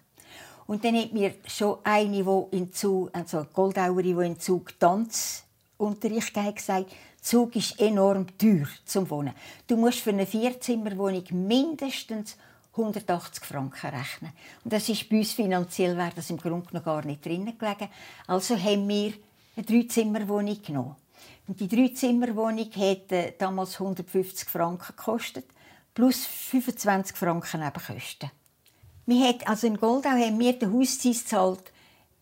Und 0.65 0.85
dann 0.85 0.95
hat 0.95 1.11
mir 1.11 1.33
schon 1.45 1.79
eine, 1.83 2.23
die 2.23 2.55
in 2.57 2.71
Zug, 2.71 3.09
also 3.11 3.39
eine 3.39 3.47
Goldauerin, 3.47 4.17
die 4.17 4.25
in 4.27 4.39
Zug 4.39 4.79
Tanzunterricht 4.79 6.37
hat, 6.37 6.55
gesagt, 6.55 6.93
Zug 7.21 7.53
ist 7.57 7.81
enorm 7.81 8.25
teuer 8.37 8.67
zum 8.85 9.09
Wohnen. 9.09 9.33
Du 9.67 9.75
musst 9.75 9.99
für 9.99 10.11
eine 10.11 10.25
Vierzimmerwohnung 10.25 11.25
mindestens 11.31 12.37
180 12.73 13.43
Franken 13.43 13.89
rechnen. 13.89 14.31
Und 14.63 14.71
das 14.71 14.87
ist 14.87 15.09
bei 15.09 15.17
uns 15.19 15.33
finanziell 15.33 15.97
wäre 15.97 16.13
das 16.15 16.29
im 16.29 16.37
Grunde 16.37 16.73
noch 16.73 16.83
gar 16.83 17.05
nicht 17.05 17.25
drin 17.25 17.45
gelegen. 17.57 17.89
Also 18.27 18.57
haben 18.57 18.87
wir 18.87 19.13
eine 19.55 19.65
Dreizimmerwohnung 19.65 20.61
genommen. 20.61 20.95
Und 21.47 21.59
die 21.59 21.67
Dreizimmerwohnung 21.67 22.71
hat 22.73 23.11
äh, 23.11 23.33
damals 23.37 23.73
150 23.73 24.47
Franken 24.49 24.95
gekostet, 24.95 25.45
plus 25.93 26.25
25 26.25 27.15
Franken 27.17 27.59
Nebenkosten. 27.59 28.31
Wir 29.05 29.27
hat, 29.27 29.47
also 29.47 29.67
in 29.67 29.77
Goldau 29.77 30.11
haben 30.11 30.39
wir 30.39 30.57
den 30.57 30.73
Hauszins 30.73 31.23
gezahlt, 31.23 31.71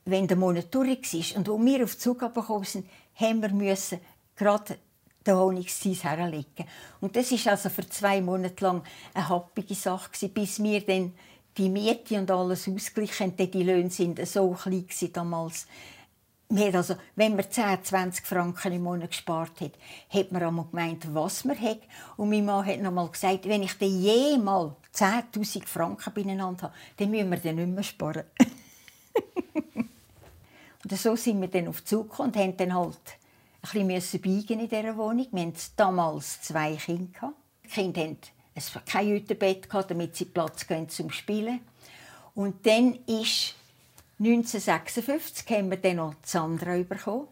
wenn 0.05 0.27
der 0.27 0.37
Monat 0.37 0.73
durch 0.73 1.13
war. 1.13 1.37
Und 1.37 1.49
als 1.49 1.65
wir 1.65 1.83
auf 1.83 1.97
Zug 1.97 2.19
gekommen 2.19 2.63
sind, 2.63 2.89
haben 3.15 3.41
wir 3.41 3.49
müssen 3.49 3.99
gerade 4.35 4.79
den 5.25 5.35
Honigszins 5.35 6.03
herlegen. 6.03 6.65
Und 7.01 7.15
das 7.15 7.31
ist 7.31 7.47
also 7.47 7.69
für 7.69 7.87
zwei 7.87 8.21
Monate 8.21 8.63
lang 8.63 8.83
eine 9.13 9.29
happige 9.29 9.75
Sache 9.75 10.29
bis 10.29 10.61
wir 10.61 10.85
dann 10.85 11.13
die 11.57 11.69
Miete 11.69 12.17
und 12.17 12.31
alles 12.31 12.67
ausgleichen. 12.67 13.35
Denn 13.35 13.51
die 13.51 13.63
Löhne 13.63 13.89
sind 13.89 14.25
so 14.27 14.51
klein 14.51 14.85
damals. 15.13 15.67
Also, 16.51 16.95
wenn 17.15 17.35
man 17.35 17.51
10, 17.51 17.83
20 17.83 18.25
Franken 18.25 18.73
im 18.73 18.81
Monat 18.81 19.11
gespart 19.11 19.61
hat, 19.61 19.73
hat 20.09 20.31
man 20.31 20.41
einmal 20.41 20.65
gemeint, 20.65 21.13
was 21.13 21.45
man 21.45 21.59
hat. 21.61 21.81
Und 22.17 22.31
mein 22.31 22.43
Mann 22.43 22.65
hat 22.65 22.81
noch 22.81 22.91
mal 22.91 23.07
gesagt, 23.07 23.47
wenn 23.47 23.61
ich 23.61 23.77
dann 23.77 24.01
jemals 24.01 24.73
10'000 24.95 25.67
Franken 25.67 26.11
beieinander 26.11 26.63
habe, 26.63 26.73
dann 26.97 27.11
müssen 27.11 27.29
wir 27.29 27.37
dann 27.37 27.55
nicht 27.55 27.67
mehr 27.67 27.83
sparen. 27.83 28.23
und 30.83 30.97
so 30.97 31.15
sind 31.15 31.39
wir 31.39 31.49
dann 31.49 31.67
auf 31.67 31.85
Zukunft 31.85 32.19
und 32.19 32.35
haben 32.35 32.57
dann 32.57 32.73
halt 32.73 33.18
ein 33.61 33.87
bisschen 33.87 34.21
biegen 34.21 34.59
in 34.59 34.69
dieser 34.69 34.95
Wohnung. 34.97 35.27
Wir 35.31 35.41
hatten 35.41 35.55
damals 35.75 36.41
zwei 36.41 36.75
Kinder. 36.75 37.33
Die 37.63 37.69
Kinder 37.69 38.01
hatten 38.01 38.85
kein 38.85 39.07
Hüttenbett, 39.07 39.67
damit 39.71 40.15
sie 40.15 40.25
Platz 40.25 40.69
haben 40.69 40.89
zum 40.89 41.11
Spielen. 41.11 41.59
Und 42.35 42.65
dann 42.65 42.99
ist 43.05 43.55
1956 44.19 45.49
haben 45.49 45.69
wir 45.69 45.77
dann 45.77 45.97
noch 45.97 46.15
Sandra 46.23 46.77
bekommen. 46.83 47.27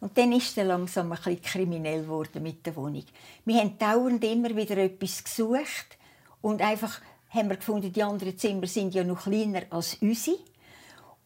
Und 0.00 0.16
dann 0.16 0.32
ist 0.32 0.56
er 0.56 0.64
langsam 0.64 1.12
ein 1.12 1.16
bisschen 1.16 1.42
kriminell 1.42 2.02
geworden 2.02 2.42
mit 2.42 2.64
der 2.64 2.74
Wohnung. 2.76 3.04
Wir 3.44 3.60
haben 3.60 3.78
dauernd 3.78 4.24
immer 4.24 4.54
wieder 4.56 4.78
etwas 4.78 5.22
gesucht 5.22 5.98
und 6.40 6.62
einfach 6.62 7.00
haben 7.28 7.48
wir 7.48 7.56
gefunden, 7.56 7.92
die 7.92 8.02
anderen 8.02 8.36
Zimmer 8.36 8.66
sind 8.66 8.94
ja 8.94 9.04
noch 9.04 9.24
kleiner 9.24 9.62
als 9.70 9.96
unsere. 10.00 10.38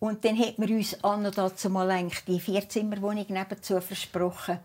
Und 0.05 0.23
dann 0.23 0.39
hat 0.39 0.59
man 0.59 0.69
uns 0.69 1.03
an 1.03 1.25
und 1.25 1.39
dazu 1.39 1.71
mal 1.71 1.91
eigentlich 1.91 2.23
die 2.27 2.39
Vierzimmerwohnung 2.39 3.25
nebenzu 3.27 3.81
versprochen. 3.81 4.59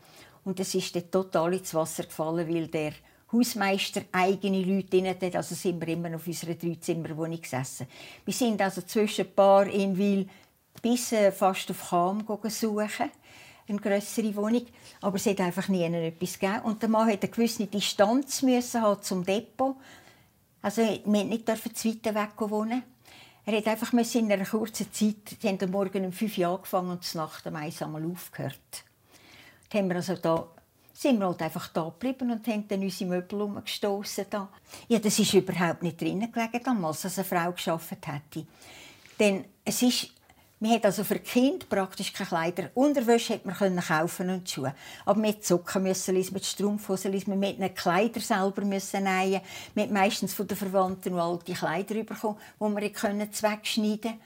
Und 0.44 0.60
es 0.60 0.76
ist 0.76 0.94
dann 0.94 1.10
total 1.10 1.54
ins 1.54 1.74
Wasser 1.74 2.04
gefallen, 2.04 2.54
weil 2.54 2.68
der 2.68 2.92
Hausmeister 3.32 4.02
eigene 4.12 4.62
Leute 4.62 4.90
drin 4.90 5.08
hat. 5.08 5.34
Also 5.38 5.56
sind 5.56 5.80
wir 5.80 5.88
immer 5.94 6.14
auf 6.14 6.28
unserer 6.28 6.56
Dreizimmerwohnung 6.56 7.40
gesessen. 7.40 7.88
Wir 8.26 8.34
sind 8.34 8.62
also 8.62 8.82
zwischen 8.82 9.28
ein 9.28 9.34
paar 9.34 9.66
in 9.68 9.98
Wil 9.98 10.28
bis 10.82 11.14
äh, 11.14 11.32
fast 11.32 11.72
auf 11.72 11.90
Cham 11.90 12.26
suchen 12.50 13.10
eine 13.70 13.80
größere 13.80 14.36
Wohnung. 14.36 14.66
Aber 15.00 15.16
es 15.16 15.26
hat 15.26 15.40
einfach 15.40 15.70
nie 15.70 15.84
etwas 15.84 16.38
gegeben. 16.38 16.64
Und 16.64 16.82
der 16.82 16.90
Mann 16.90 17.10
hat 17.10 17.24
eine 17.24 17.32
gewisse 17.32 17.66
Distanz 17.66 18.42
müssen 18.42 18.84
zum 19.00 19.24
Depot. 19.24 19.78
Also 20.62 20.82
wir 20.82 21.24
nicht 21.24 21.46
zu 21.48 21.88
weit 21.88 22.14
weg 22.14 22.50
wohnen. 22.52 22.84
Er 23.52 23.58
hat 23.58 23.68
einfach 23.68 23.94
in 23.94 24.32
einer 24.32 24.46
kurzen 24.46 24.94
Zeit, 24.94 25.42
die 25.42 25.48
haben 25.48 25.72
Morgen 25.72 26.06
um 26.06 26.12
5 26.12 26.38
Uhr 26.38 26.48
angefangen 26.50 26.92
und 26.92 27.16
Nacht 27.16 27.48
um 27.48 27.56
1 27.56 27.82
einmal 27.82 28.06
aufgehört. 28.06 28.84
Dann 29.70 29.82
haben 29.82 29.90
wir 29.90 29.96
also 29.96 30.16
da, 30.18 30.48
sind 30.94 31.18
wir 31.18 31.26
halt 31.26 31.42
einfach 31.42 31.68
da 31.70 31.86
geblieben 31.86 32.30
und 32.30 32.46
haben 32.46 32.68
dann 32.68 32.84
unsere 32.84 33.10
Möbel 33.10 33.42
umgestoßen. 33.42 34.28
Ja, 34.88 35.00
das 35.00 35.18
ist 35.18 35.34
überhaupt 35.34 35.82
nicht 35.82 36.00
drinnen 36.00 36.32
gelegen 36.32 36.62
damals, 36.64 37.04
als 37.06 37.18
eine 37.18 37.26
Frau 37.26 37.52
geschafft 37.52 38.06
hätte. 38.06 38.46
Denn 39.20 39.46
es 39.66 39.82
ist 39.82 40.12
man 40.62 40.72
hat 40.72 40.86
also 40.86 41.06
für 41.06 41.20
Kind 41.20 41.70
praktisch 41.70 42.12
keine 42.12 42.28
Kleider. 42.28 42.70
Unterwäsche 42.74 43.34
hätte 43.34 43.48
man 43.48 43.56
können 43.56 43.80
kaufen 43.80 44.30
und 44.30 44.50
Schuhe. 44.50 44.76
Aber 45.06 45.20
mit 45.20 45.46
Socken 45.46 45.84
müssen 45.84 46.16
lesen, 46.16 46.34
mit 46.34 46.46
Strumpfhosen 46.46 47.14
lesen, 47.14 47.40
mit 47.40 47.60
den 47.60 47.74
Kleider 47.74 48.20
selber 48.20 48.66
müssen 48.66 49.06
nähen. 49.06 49.42
Haben 49.78 49.94
meistens 49.94 50.34
von 50.34 50.48
den 50.48 50.58
Verwandten 50.58 51.16
noch 51.16 51.32
alte 51.32 51.54
Kleider 51.54 52.04
bekommen, 52.04 52.38
die 52.60 52.76
wir 52.76 52.90
können 52.92 53.32
zweckschneiden 53.32 54.20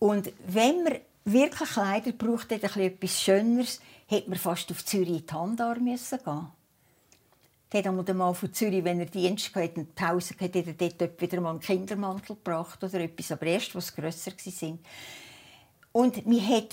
Und 0.00 0.32
wenn 0.48 0.82
man 0.82 0.96
wirklich 1.24 1.70
Kleider 1.70 2.10
braucht, 2.10 2.50
etwas 2.50 3.22
Schöneres, 3.22 3.80
hätte 4.08 4.30
man 4.30 4.38
fast 4.40 4.68
auf 4.72 4.84
Zürich 4.84 5.08
in 5.08 5.26
die 5.26 5.32
Handar 5.32 5.78
müssen 5.78 6.18
gehen. 6.24 6.48
Der 7.72 7.84
hat 7.84 8.08
der 8.08 8.14
Mann 8.14 8.34
von 8.34 8.52
Zürich, 8.52 8.84
wenn 8.84 8.98
er 8.98 9.06
Dienst 9.06 9.54
hatte, 9.54 9.76
eine 9.76 9.84
Pause 9.84 10.34
hatte, 10.38 10.66
hat 10.66 10.82
er 10.82 10.90
dort 10.90 11.20
wieder 11.20 11.40
mal 11.40 11.50
einen 11.50 11.60
Kindermantel 11.60 12.34
gebracht 12.36 12.82
oder 12.82 13.00
etwas. 13.00 13.32
Aber 13.32 13.46
erst, 13.46 13.72
sie 13.72 13.94
grösser 13.94 14.32
waren. 14.32 14.78
Und 15.92 16.24
wir, 16.24 16.68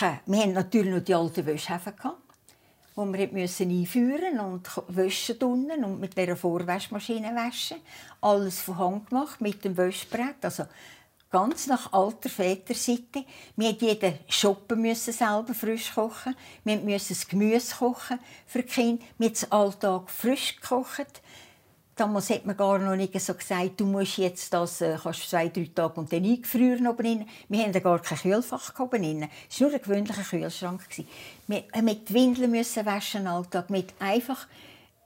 hatten 0.00 0.52
natürlich 0.52 0.94
noch 0.94 1.04
die 1.04 1.14
alten 1.14 1.46
Wäschhäfen, 1.46 1.92
die 2.96 3.34
wir 3.34 3.48
einführen 3.68 4.40
und 4.40 4.70
waschen 4.88 5.42
unten 5.42 5.84
und 5.84 6.00
mit 6.00 6.16
dieser 6.16 6.36
Vorwaschmaschine 6.36 7.34
waschen. 7.34 7.78
Alles 8.20 8.60
von 8.60 8.78
Hand 8.78 9.10
gemacht, 9.10 9.40
mit 9.40 9.64
dem 9.64 9.76
Wäschbrett. 9.76 10.36
Also 10.42 10.64
ganz 11.30 11.66
nach 11.66 11.92
alter 11.92 12.28
Väterseite. 12.28 13.24
Wir 13.56 13.70
mussten 13.70 13.84
jeden 13.84 14.80
müssen 14.80 15.12
selber 15.12 15.52
frisch 15.52 15.92
kochen. 15.92 16.36
Wir 16.62 16.76
mussten 16.76 17.14
das 17.14 17.26
Gemüse 17.26 17.74
kochen 17.74 18.20
für 18.46 18.62
die 18.62 18.68
Kinder. 18.68 19.04
Wir 19.18 19.30
haben 19.30 19.52
Alltag 19.52 20.10
frisch 20.10 20.54
gekocht. 20.60 21.22
Damals 21.96 22.30
hat 22.30 22.44
man 22.44 22.56
gar 22.56 22.78
noch 22.80 22.96
nicht 22.96 23.20
so 23.20 23.34
gesagt, 23.34 23.78
du 23.78 23.86
musst 23.86 24.18
jetzt 24.18 24.52
das 24.52 24.80
äh, 24.80 24.96
kannst 25.00 25.30
zwei, 25.30 25.48
drei 25.48 25.70
Tage 25.72 26.00
und 26.00 26.12
dann 26.12 26.24
eingefrieren 26.24 26.88
oben 26.88 27.24
Wir 27.48 27.64
hatten 27.64 27.82
gar 27.82 28.00
kein 28.00 28.18
Kühlfach 28.18 28.78
oben 28.80 29.02
drin. 29.02 29.28
Es 29.48 29.60
war 29.60 29.68
nur 29.68 29.76
ein 29.76 29.82
gewöhnlicher 29.82 30.22
Kühlschrank. 30.22 30.80
Wir 31.46 31.62
mussten 31.62 31.84
mit 31.84 32.12
Windeln 32.12 32.50
müssen 32.50 32.84
waschen 32.84 33.28
Alltag, 33.28 33.70
mit 33.70 33.94
einfach 34.00 34.48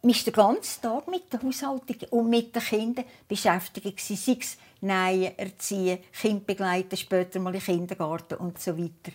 wir 0.00 0.14
den 0.14 0.32
ganzen 0.32 0.80
Tag 0.80 1.08
mit 1.08 1.32
der 1.32 1.42
Haushaltung 1.42 1.96
und 2.10 2.30
mit 2.30 2.54
den 2.54 2.62
Kindern 2.62 3.04
beschäftigt 3.26 4.00
sei 4.00 4.36
es 4.40 4.56
Nähen, 4.80 5.36
Erziehen, 5.36 5.98
Kind 6.12 6.46
begleiten, 6.46 6.96
später 6.96 7.40
mal 7.40 7.54
in 7.54 7.60
den 7.60 7.64
Kindergarten 7.66 8.34
und 8.38 8.60
so 8.60 8.78
weiter. 8.78 9.12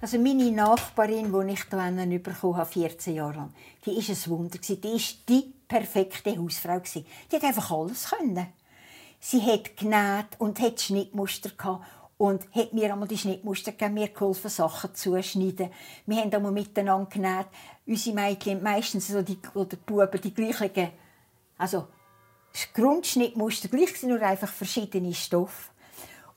Also 0.00 0.18
meine 0.18 0.50
Nachbarin, 0.52 1.32
die 1.32 1.52
ich 1.54 1.64
hier 1.70 2.22
bekommen 2.22 2.56
habe, 2.56 2.70
14 2.70 3.14
Jahre 3.14 3.36
lang, 3.36 3.54
die 3.84 3.90
war 3.90 3.96
ein 3.96 4.30
Wunder. 4.30 4.58
Die 4.58 4.82
war 4.82 5.00
die 5.28 5.52
perfekte 5.66 6.36
Hausfrau. 6.36 6.80
Die 6.80 7.36
hat 7.36 7.44
einfach 7.44 7.70
alles 7.70 8.10
können. 8.10 8.46
Sie 9.18 9.40
hat 9.40 9.76
genäht 9.76 10.38
und 10.38 10.60
hat 10.60 10.80
Schnittmuster 10.80 11.50
gehabt 11.50 11.84
und 12.18 12.42
hat 12.54 12.72
mir 12.72 12.92
einmal 12.92 13.08
die 13.08 13.18
Schnittmuster 13.18 13.72
gegeben, 13.72 13.94
mir 13.94 14.08
geholfen, 14.08 14.50
Sachen 14.50 14.94
zuschneiden. 14.94 15.70
Wir 16.06 16.20
haben 16.20 16.32
einmal 16.32 16.52
miteinander 16.52 17.08
genäht. 17.10 17.46
Unsere 17.86 18.14
Mädchen, 18.14 18.62
meistens 18.62 19.08
so 19.08 19.22
die, 19.22 19.38
oder 19.54 19.70
die 19.70 19.76
Buben, 19.76 20.20
die 20.20 20.34
gleichen, 20.34 20.90
also 21.58 21.88
das 22.52 22.72
Grundschnittmuster 22.72 23.68
gleich, 23.68 24.02
nur 24.02 24.20
einfach 24.22 24.48
verschiedene 24.48 25.14
Stoffe. 25.14 25.70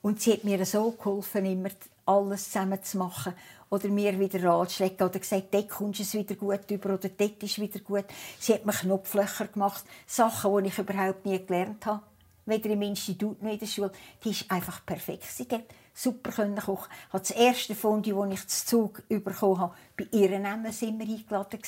Und 0.02 0.20
sie 0.20 0.32
hat 0.32 0.44
mir 0.44 0.64
so 0.64 0.92
geholfen, 0.92 1.44
immer 1.44 1.70
alles 2.10 2.50
zusammen 2.50 2.82
zu 2.82 2.98
machen. 2.98 3.34
Oder 3.70 3.88
mir 3.88 4.18
wieder 4.18 4.42
Ratschläge 4.42 5.04
oder 5.04 5.18
gesagt, 5.20 5.54
dort 5.54 5.68
kommst 5.68 6.00
du 6.00 6.02
es 6.02 6.14
wieder 6.14 6.34
gut 6.34 6.68
über 6.70 6.94
oder 6.94 7.08
dort 7.08 7.42
ist 7.42 7.60
wieder 7.60 7.78
gut. 7.78 8.06
Sie 8.38 8.52
hat 8.52 8.66
mir 8.66 8.72
Knopflöcher 8.72 9.46
gemacht, 9.46 9.84
Sachen, 10.06 10.64
die 10.64 10.68
ich 10.68 10.78
überhaupt 10.78 11.24
nie 11.24 11.38
gelernt 11.44 11.86
habe. 11.86 12.02
Weder 12.46 12.70
im 12.70 12.82
Institut 12.82 13.40
noch 13.40 13.52
in 13.52 13.58
der 13.58 13.66
Schule. 13.66 13.92
Die 14.24 14.30
ist 14.30 14.50
einfach 14.50 14.84
perfekt. 14.84 15.24
Sie 15.24 15.46
hat 15.52 15.64
super 15.94 16.32
können 16.32 16.56
kochen. 16.56 16.90
Hat 17.10 17.22
das 17.22 17.30
erste 17.30 17.76
Fondue, 17.76 18.28
das 18.28 18.40
ich 18.40 18.48
zu 18.48 18.66
Zug 18.66 19.08
bekommen 19.08 19.60
habe, 19.60 19.74
bei 19.96 20.06
ihren 20.10 20.42
Namen 20.42 20.72
sind 20.72 20.98
wir 20.98 21.06
eingeladen. 21.06 21.60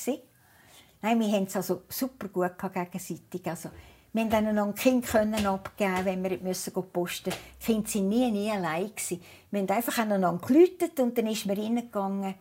Nein, 1.03 1.21
wir 1.21 1.29
haben 1.29 1.45
es 1.45 1.57
also 1.57 1.83
super 1.89 2.29
gut 2.29 2.59
gegenseitig. 2.59 3.47
Also, 3.49 3.71
wir 4.14 4.28
konnten 4.28 4.57
dann 4.57 4.75
Kind 4.75 5.14
abgeben, 5.14 6.04
wenn 6.04 6.23
wir 6.23 6.38
müssen 6.38 6.73
posten 6.73 7.00
mussten. 7.00 7.33
Die 7.61 7.64
Kinder 7.64 7.95
waren 7.95 8.09
nie, 8.09 8.31
nie 8.31 8.50
allein. 8.50 8.90
Wir 9.50 9.61
haben 9.61 9.71
einfach 9.71 9.99
aneinander 9.99 10.47
geläutet 10.47 11.00
und 11.00 11.16
dann 11.16 11.28
ist 11.28 11.47
man 11.47 11.59
reingegangen 11.59 12.35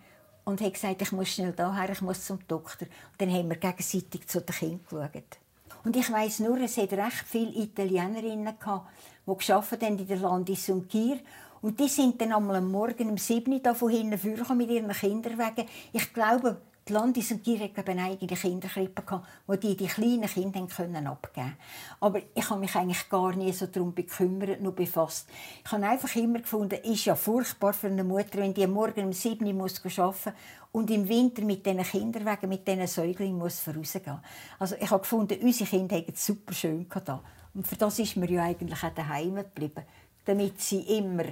und 0.44 0.60
hat 0.60 0.74
gesagt, 0.74 1.02
ich 1.02 1.12
muss 1.14 1.30
schnell 1.30 1.54
daher, 1.54 1.90
ich 1.90 2.02
muss 2.02 2.26
zum 2.26 2.40
Doktor. 2.46 2.88
Und 2.88 3.22
dann 3.22 3.32
haben 3.32 3.50
wir 3.50 3.56
gegenseitig 3.56 4.28
zu 4.28 4.42
den 4.42 4.54
Kindern 4.54 4.82
geschaut. 4.90 5.40
Und 5.84 5.96
ich 5.96 6.12
weiss 6.12 6.40
nur, 6.40 6.60
es 6.60 6.78
hat 6.78 6.92
recht 6.92 7.26
viele 7.26 7.52
Italienerinnen 7.52 8.60
gehabt, 8.60 8.88
die 9.26 9.54
haben 9.54 9.98
in 9.98 10.08
der 10.08 10.18
Landis 10.18 10.70
und 10.70 10.90
Gier. 10.90 11.20
Und 11.62 11.80
die 11.80 11.88
sind 11.88 12.20
dann 12.20 12.34
am 12.34 12.70
Morgen 12.72 13.10
um 13.10 13.18
7 13.18 13.62
Uhr 13.66 13.76
von 13.76 13.90
hinten 13.90 14.58
mit 14.58 14.70
ihren 14.70 14.92
Kinderwagen. 14.92 15.66
Ich 15.94 16.12
glaube, 16.12 16.58
die 16.88 16.94
Landis 16.94 17.32
und 17.32 17.48
eine 17.48 18.04
eigene 18.04 18.36
Kinderkrippe, 18.36 19.22
wo 19.46 19.56
die 19.56 19.76
die 19.76 19.88
kleinen 19.88 20.28
Kinder 20.28 21.12
abgeben 21.12 21.56
Aber 22.00 22.22
ich 22.34 22.50
habe 22.50 22.60
mich 22.60 22.76
eigentlich 22.76 23.08
gar 23.08 23.36
nie 23.36 23.52
so 23.52 23.68
darum 23.68 23.94
bekümmert, 23.94 24.62
nur 24.62 24.74
befasst. 24.74 25.30
Ich 25.64 25.72
habe 25.72 25.88
einfach 25.88 26.16
immer 26.16 26.40
gefunden, 26.40 26.80
es 26.84 26.90
ist 26.90 27.06
ja 27.06 27.16
furchtbar 27.16 27.74
für 27.74 27.88
eine 27.88 28.04
Mutter, 28.04 28.40
wenn 28.40 28.54
die 28.54 28.66
morgen 28.66 29.06
um 29.06 29.14
7 29.14 29.46
Uhr 29.46 29.54
muss 29.54 29.82
arbeiten 29.98 30.34
und 30.72 30.90
im 30.90 31.08
Winter 31.08 31.44
mit 31.44 31.66
diesen 31.66 31.84
Kinderwagen, 31.84 32.50
mit 32.50 32.68
diesen 32.68 32.88
Säuglingen 32.88 33.38
muss 33.38 33.60
vorausgehen. 33.60 34.20
Also 34.58 34.76
ich 34.80 34.90
habe 34.90 35.02
gefunden, 35.02 35.40
unsere 35.42 35.70
Kinder 35.70 35.96
haben 35.96 36.06
es 36.12 36.26
super 36.26 36.54
schön 36.54 36.88
da. 37.06 37.22
Und 37.54 37.68
für 37.68 37.76
das 37.76 38.00
ist 38.00 38.16
mir 38.16 38.32
ja 38.32 38.44
eigentlich 38.44 38.84
auch 38.84 38.94
daheim 38.94 39.36
geblieben, 39.36 39.84
damit 40.26 40.62
sie 40.62 40.80
immer 40.98 41.26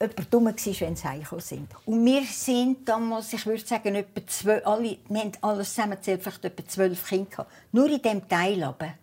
jemand 0.00 0.34
dumm 0.34 0.44
war, 0.46 0.54
wenn 0.54 0.96
sie 0.96 1.08
heimgekommen 1.08 1.44
sind. 1.44 1.68
Und 1.84 2.04
wir 2.04 2.22
sind 2.24 2.88
damals, 2.88 3.32
ich 3.32 3.46
würde 3.46 3.66
sagen, 3.66 3.94
etwa 3.94 4.26
zwölf, 4.26 4.66
alle, 4.66 4.98
wir 5.08 5.20
haben 5.20 5.32
alles 5.40 5.70
zusammengezählt, 5.70 6.22
vielleicht 6.22 6.44
etwa 6.44 6.66
zwölf 6.66 7.08
Kinder 7.08 7.30
gehabt. 7.30 7.52
Nur 7.72 7.90
in 7.90 8.02
diesem 8.02 8.28
Teil 8.28 8.62
aber. 8.62 8.94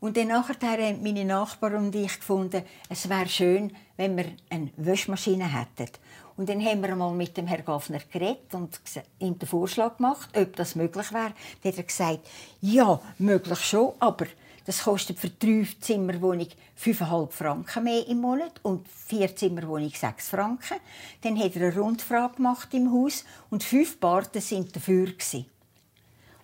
Und 0.00 0.16
dann 0.16 0.28
nachher 0.28 0.54
haben 0.60 1.02
meine 1.02 1.24
Nachbarn 1.24 1.76
und 1.76 1.94
ich 1.94 2.18
gefunden, 2.18 2.62
es 2.90 3.08
wäre 3.08 3.28
schön, 3.28 3.74
wenn 3.96 4.16
wir 4.16 4.26
eine 4.50 4.70
Wäschmaschine 4.76 5.46
hätten. 5.50 5.90
Und 6.36 6.48
dann 6.48 6.64
haben 6.64 6.82
wir 6.82 6.94
mal 6.96 7.12
mit 7.12 7.36
dem 7.36 7.46
Herrn 7.46 7.64
Gaffner 7.64 8.00
geredet 8.12 8.52
und 8.52 8.78
ihm 9.20 9.38
den 9.38 9.48
Vorschlag 9.48 9.96
gemacht, 9.96 10.36
ob 10.36 10.56
das 10.56 10.74
möglich 10.74 11.12
wäre. 11.12 11.32
Dann 11.62 11.72
hat 11.72 11.78
er 11.78 11.84
gesagt, 11.84 12.20
ja, 12.60 13.00
möglich 13.18 13.60
schon, 13.60 13.94
aber 14.00 14.26
das 14.64 14.82
kostet 14.82 15.18
für 15.18 15.28
drei 15.28 15.66
Zimmerwohnung 15.80 16.48
5,5 16.80 17.30
Franken 17.30 17.84
mehr 17.84 18.06
im 18.08 18.20
Monat 18.20 18.60
und 18.62 18.88
vier 18.88 19.34
Zimmerwohnung 19.34 19.90
6 19.90 20.28
Franken. 20.28 20.78
Dann 21.20 21.38
hat 21.38 21.56
er 21.56 21.68
eine 21.68 21.76
Rundfrage 21.76 22.36
gemacht 22.36 22.72
im 22.72 22.90
Haus 22.90 23.24
und 23.50 23.62
fünf 23.62 24.00
Parten 24.00 24.40
sind 24.40 24.74
dafür 24.74 25.06
gewesen. 25.06 25.46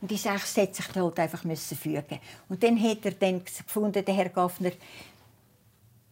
Und 0.00 0.10
die 0.10 0.16
sechs 0.16 0.56
hat 0.56 0.74
sich 0.74 0.94
halt 0.94 1.18
einfach 1.18 1.44
müssen 1.44 1.76
fügen. 1.76 2.20
Und 2.48 2.62
dann 2.62 2.82
hat 2.82 3.04
er 3.04 3.12
dann 3.12 3.44
gefunden, 3.44 4.04
der 4.04 4.14
Herr 4.14 4.30
Gaffner, 4.30 4.72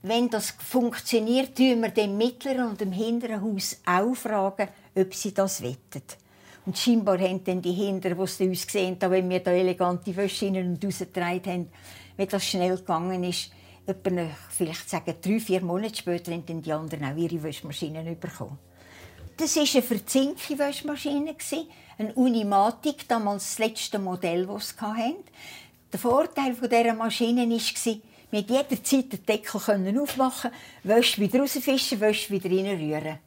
wenn 0.02 0.28
das 0.28 0.50
funktioniert, 0.50 1.56
tun 1.56 1.80
wir 1.82 1.88
dem 1.88 2.16
mittleren 2.16 2.68
und 2.68 2.80
dem 2.80 2.92
hinteren 2.92 3.42
Haus 3.42 3.80
auch 3.84 4.14
fragen, 4.14 4.68
ob 4.94 5.14
sie 5.14 5.32
das 5.32 5.62
wettet. 5.62 6.18
Und 6.68 6.76
scheinbar 6.76 7.18
haben 7.18 7.42
dann 7.44 7.62
die 7.62 7.74
Kinder, 7.74 8.10
die 8.10 8.20
uns 8.20 8.66
gesehen 8.66 8.98
haben, 9.00 9.10
wenn 9.10 9.30
wir 9.30 9.40
da 9.40 9.52
elegante 9.52 10.14
Wäsche 10.14 10.48
und 10.48 10.84
rausgetragen 10.84 11.42
haben, 11.46 11.68
wie 12.18 12.26
das 12.26 12.44
schnell 12.44 12.76
gegangen 12.76 13.24
ist, 13.24 13.52
etwa, 13.86 14.26
vielleicht 14.50 14.90
sagen, 14.90 15.14
drei, 15.18 15.40
vier 15.40 15.62
Monate 15.62 15.96
später 15.96 16.30
haben 16.30 16.44
dann 16.44 16.60
die 16.60 16.70
anderen 16.70 17.04
auch 17.06 17.16
ihre 17.16 17.42
Wäschmaschinen 17.42 18.20
bekommen. 18.20 18.58
Das 19.38 19.56
war 19.56 19.62
eine 19.62 19.82
Verzinki-Waschmaschine, 19.82 21.34
eine 21.96 22.12
Unimatic, 22.12 23.08
damals 23.08 23.56
das 23.56 23.66
letzte 23.66 23.98
Modell, 23.98 24.44
das 24.44 24.68
sie 24.68 24.84
hatten. 24.84 25.24
Der 25.90 25.98
Vorteil 25.98 26.52
dieser 26.52 26.92
Maschine 26.92 27.48
war, 27.48 27.96
wir 28.30 28.40
jederzeit 28.40 29.10
den 29.10 29.24
Deckel 29.24 29.98
aufmachen, 30.02 30.50
Wäsche 30.82 31.22
wieder 31.22 31.40
rausfischen, 31.40 31.98
Wäsche 31.98 32.30
wieder 32.30 32.50
reinrühren. 32.50 33.20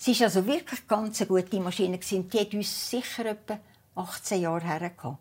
Es 0.00 0.06
war 0.06 0.26
also 0.26 0.46
wirklich 0.46 0.86
ganz 0.86 1.20
eine 1.20 1.28
gute 1.28 1.58
Maschine 1.58 1.98
die 1.98 2.38
hat 2.38 2.54
uns 2.54 2.90
sicher 2.90 3.26
etwa 3.26 3.58
18 3.96 4.42
Jahre 4.42 4.64
hergehabt. 4.64 5.18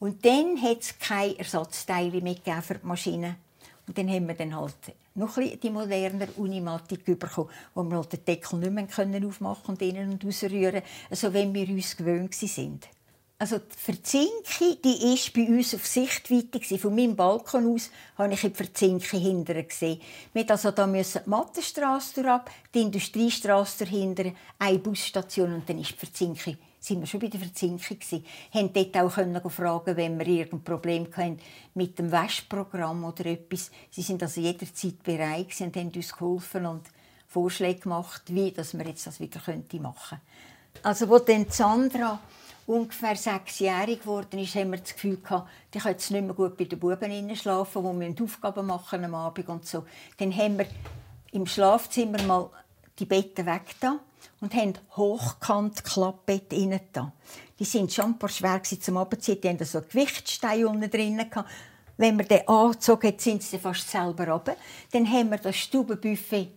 Und 0.00 0.24
dann 0.24 0.60
hat 0.60 0.80
es 0.80 0.98
keine 0.98 1.38
Ersatzteile 1.38 2.20
mehr 2.20 2.62
für 2.62 2.74
die 2.74 2.86
Maschine. 2.86 3.36
Und 3.86 3.96
dann 3.96 4.08
haben 4.08 4.26
wir 4.26 4.34
dann 4.34 4.56
halt 4.56 4.74
noch 5.14 5.36
ein 5.36 5.60
die 5.60 5.70
moderne 5.70 6.26
Unimatik 6.36 7.04
bekommen, 7.04 7.48
wo 7.74 7.84
wir 7.84 7.96
halt 7.96 8.12
den 8.12 8.24
Deckel 8.24 8.58
nicht 8.58 8.72
mehr 8.98 9.28
aufmachen 9.28 9.74
und 9.74 9.82
innen 9.82 10.10
und 10.10 10.24
rausrühren, 10.24 10.82
also 11.08 11.32
wenn 11.32 11.54
wir 11.54 11.68
uns 11.68 11.96
gewöhnt 11.96 12.34
sind. 12.34 12.88
Also 13.36 13.58
die 13.58 13.76
Verzinke, 13.76 14.76
die 14.84 15.12
ist 15.12 15.32
bei 15.34 15.46
uns 15.46 15.74
auf 15.74 15.86
Sichtweite. 15.86 16.78
Von 16.78 16.94
meinem 16.94 17.16
Balkon 17.16 17.74
aus 17.74 17.90
habe 18.16 18.32
ich 18.32 18.40
die 18.40 18.50
Verzinke 18.50 19.16
hinterher 19.16 19.64
gesehen. 19.64 20.00
Wir 20.32 20.48
also 20.48 20.70
da 20.70 20.86
müssen 20.86 21.22
die 21.24 21.30
Mattenstrasse 21.30 22.30
ab, 22.30 22.50
die 22.72 22.82
Industriestrasse 22.82 23.84
dahinter, 23.84 24.32
eine 24.58 24.78
Busstation 24.78 25.52
und 25.52 25.68
dann 25.68 25.80
ist 25.80 25.92
die 25.92 26.06
Verzinke 26.06 26.56
sind 26.84 27.00
wir 27.00 27.06
schon 27.06 27.20
bei 27.20 27.28
der 27.28 27.40
Verzinkung 27.40 27.98
gewesen. 27.98 28.26
Haben 28.52 28.72
dort 28.72 28.96
auch 28.96 29.14
können 29.14 29.50
fragen, 29.50 29.96
wenn 29.96 30.18
wir 30.18 30.26
irgendein 30.26 30.64
Problem 30.64 31.08
hatten 31.16 31.38
mit 31.72 31.98
dem 31.98 32.12
Waschprogramm 32.12 33.04
oder 33.04 33.24
etwas. 33.24 33.70
Sie 33.90 34.02
sind 34.02 34.22
also 34.22 34.40
jederzeit 34.40 35.02
bereit 35.02 35.58
und 35.60 35.76
haben 35.76 35.92
uns 35.94 36.12
geholfen 36.12 36.66
und 36.66 36.82
Vorschläge 37.26 37.80
gemacht, 37.80 38.22
wie 38.26 38.52
dass 38.52 38.76
wir 38.76 38.86
jetzt 38.86 39.06
das 39.06 39.18
wieder 39.18 39.40
machen 39.46 39.64
könnten. 39.70 40.20
Also, 40.82 41.08
wo 41.08 41.18
dann 41.18 41.46
Sandra 41.48 42.20
ungefähr 42.66 43.16
sechsjährig 43.16 44.00
geworden 44.00 44.38
ist, 44.38 44.54
haben 44.54 44.72
wir 44.72 44.78
das 44.78 44.94
Gefühl 44.94 45.18
gehabt, 45.18 45.48
die 45.72 45.78
kann 45.78 45.92
jetzt 45.92 46.10
nicht 46.10 46.24
mehr 46.24 46.34
gut 46.34 46.56
bei 46.56 46.64
den 46.64 46.78
Buben 46.78 47.36
schlafen, 47.36 47.84
wo 47.84 47.92
wir 47.98 48.14
Aufgaben 48.22 48.66
machen 48.66 49.04
am 49.04 49.14
Abend 49.14 49.48
und 49.48 49.66
so. 49.66 49.84
Dann 50.18 50.34
haben 50.34 50.58
wir 50.58 50.66
im 51.32 51.46
Schlafzimmer 51.46 52.22
mal 52.22 52.50
die 52.98 53.06
Betten 53.06 53.46
weg 53.46 53.74
da 53.80 53.98
und 54.40 54.54
haben 54.54 54.74
hochkant 54.96 55.84
Klappbett 55.84 56.52
rein 56.52 56.80
da. 56.92 57.12
Die 57.58 57.64
sind 57.64 57.92
schon 57.92 58.06
ein 58.06 58.18
paar 58.18 58.28
schwer 58.28 58.62
zum 58.62 58.96
Abziehen. 58.96 59.40
Die 59.40 59.48
hatten 59.48 59.64
so 59.64 59.80
Gewichtssteine 59.80 60.68
unten 60.68 60.90
drin. 60.90 61.24
Wenn 61.96 62.16
man 62.16 62.26
den 62.26 62.46
angezogen 62.48 63.08
hat, 63.08 63.20
sind 63.20 63.42
sie 63.42 63.58
fast 63.58 63.88
selber 63.88 64.28
runter. 64.28 64.56
Dann 64.92 65.10
haben 65.10 65.30
wir 65.30 65.38
das 65.38 65.56
Stubenbuffet 65.56 66.48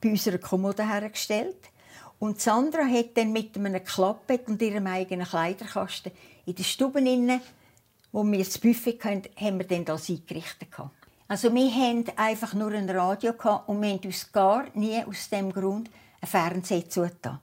bei 0.00 0.10
unserer 0.10 0.38
Kommode 0.38 0.88
hergestellt. 0.88 1.56
Und 2.18 2.40
Sandra 2.40 2.84
hat 2.84 3.16
dann 3.16 3.32
mit 3.32 3.56
einem 3.56 3.84
Klappbett 3.84 4.48
und 4.48 4.62
ihrem 4.62 4.86
eigenen 4.86 5.26
Kleiderkasten 5.26 6.12
in 6.46 6.54
der 6.54 6.64
Stube 6.64 7.00
inne, 7.00 7.40
wo 8.12 8.24
wir 8.24 8.38
das 8.38 8.58
Buffet 8.58 8.98
hatten, 9.02 9.28
haben 9.36 9.58
wir 9.58 9.66
dann 9.66 9.84
das 9.84 10.08
eingerichtet. 10.08 10.68
Also 11.26 11.52
wir 11.54 11.74
hatten 11.74 12.16
einfach 12.16 12.54
nur 12.54 12.72
ein 12.72 12.88
Radio 12.88 13.32
und 13.66 13.82
wir 13.82 13.90
haben 13.90 14.00
uns 14.04 14.30
gar 14.30 14.66
nie 14.74 15.02
aus 15.04 15.28
dem 15.30 15.52
Grund 15.52 15.90
ein 16.20 16.28
Fernseher 16.28 16.88
zugetan. 16.88 17.40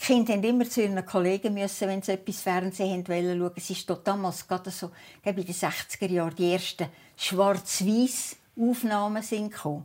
Die 0.00 0.06
Kinder 0.06 0.34
mussten 0.34 0.48
immer 0.48 0.68
zu 0.68 0.82
ihren 0.82 1.06
Kollegen, 1.06 1.54
müssen, 1.54 1.88
wenn 1.88 2.02
sie 2.02 2.12
etwas 2.12 2.40
Fernsehen 2.40 3.04
schauen 3.06 3.40
wollten. 3.40 3.60
Es 3.60 3.70
ist 3.70 3.92
damals 4.04 4.46
gerade 4.46 4.70
so, 4.70 4.90
in 5.22 5.36
den 5.36 5.46
60er 5.46 6.08
Jahren 6.10 6.34
die 6.34 6.52
ersten 6.52 6.88
schwarz 7.16 7.84
weiß 7.84 8.36
Aufnahmen 8.58 9.22
sind 9.22 9.52
gekommen. 9.52 9.84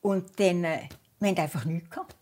Und 0.00 0.38
dann, 0.38 0.64
äh, 0.64 0.88
wir 1.20 1.30
hatten 1.30 1.40
einfach 1.40 1.64
nichts. 1.64 1.90
Gehabt. 1.90 2.17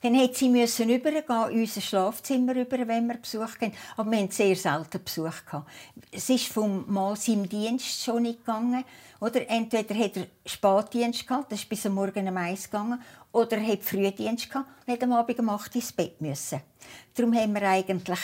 Dann 0.00 0.12
musste 0.12 0.34
sie 0.34 0.48
müssen 0.48 0.90
übergehen, 0.90 1.50
in 1.50 1.60
unser 1.60 1.80
Schlafzimmer 1.80 2.54
über, 2.54 2.86
wenn 2.86 3.08
wir 3.08 3.16
Besuch 3.16 3.54
hatten. 3.60 3.72
Aber 3.96 4.10
wir 4.10 4.18
hatten 4.18 4.30
sehr 4.30 4.54
selten 4.54 5.02
Besuch. 5.02 5.44
Gehabt. 5.44 5.68
Es 6.12 6.30
ist 6.30 6.46
vom 6.46 6.84
Mann 6.92 7.16
seinem 7.16 7.48
Dienst 7.48 8.04
schon 8.04 8.22
nicht 8.22 8.38
gegangen. 8.40 8.84
Oder 9.20 9.48
entweder 9.50 9.94
hat 9.96 10.16
er 10.16 10.26
Spätdienst 10.46 11.26
gehabt, 11.26 11.50
das 11.50 11.60
ist 11.60 11.68
bis 11.68 11.84
am 11.86 11.94
Morgen 11.94 12.28
um 12.28 12.36
eins 12.36 12.70
gegangen, 12.70 13.02
oder 13.32 13.56
er 13.56 13.66
hat 13.66 13.82
Frühdienst 13.82 14.48
gehabt 14.48 14.68
und 14.86 14.92
hat 14.92 15.02
am 15.02 15.12
Abend 15.12 15.38
um 15.40 15.48
acht 15.48 15.74
ins 15.74 15.92
Bett 15.92 16.20
müssen. 16.20 16.60
Darum 17.14 17.34
haben 17.34 17.52
wir 17.52 17.68
eigentlich 17.68 18.20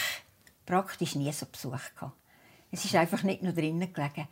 praktisch 0.64 1.16
nie 1.16 1.32
so 1.32 1.46
Besuch 1.46 1.94
gehabt. 1.96 2.12
Es 2.70 2.84
ist 2.84 2.94
einfach 2.94 3.24
nicht 3.24 3.42
nur 3.42 3.52
drinnen 3.52 3.92
gelegen. 3.92 4.28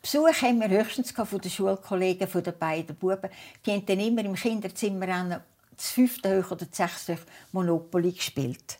Besuch 0.00 0.42
haben 0.42 0.60
wir 0.60 0.68
höchstens 0.68 1.10
von 1.10 1.40
den 1.40 1.50
Schulkollegen 1.50 2.28
von 2.28 2.42
den 2.42 2.58
beiden 2.58 2.94
Buben. 2.94 3.30
Die 3.64 3.72
haben 3.72 3.86
dann 3.86 4.00
immer 4.00 4.24
im 4.24 4.34
Kinderzimmer 4.34 5.42
das 5.76 5.90
fünfte 5.90 6.42
Hoch 6.42 6.52
oder 6.52 6.66
das 6.66 6.76
sechste 6.76 7.18
Monopoly 7.52 8.12
gespielt. 8.12 8.78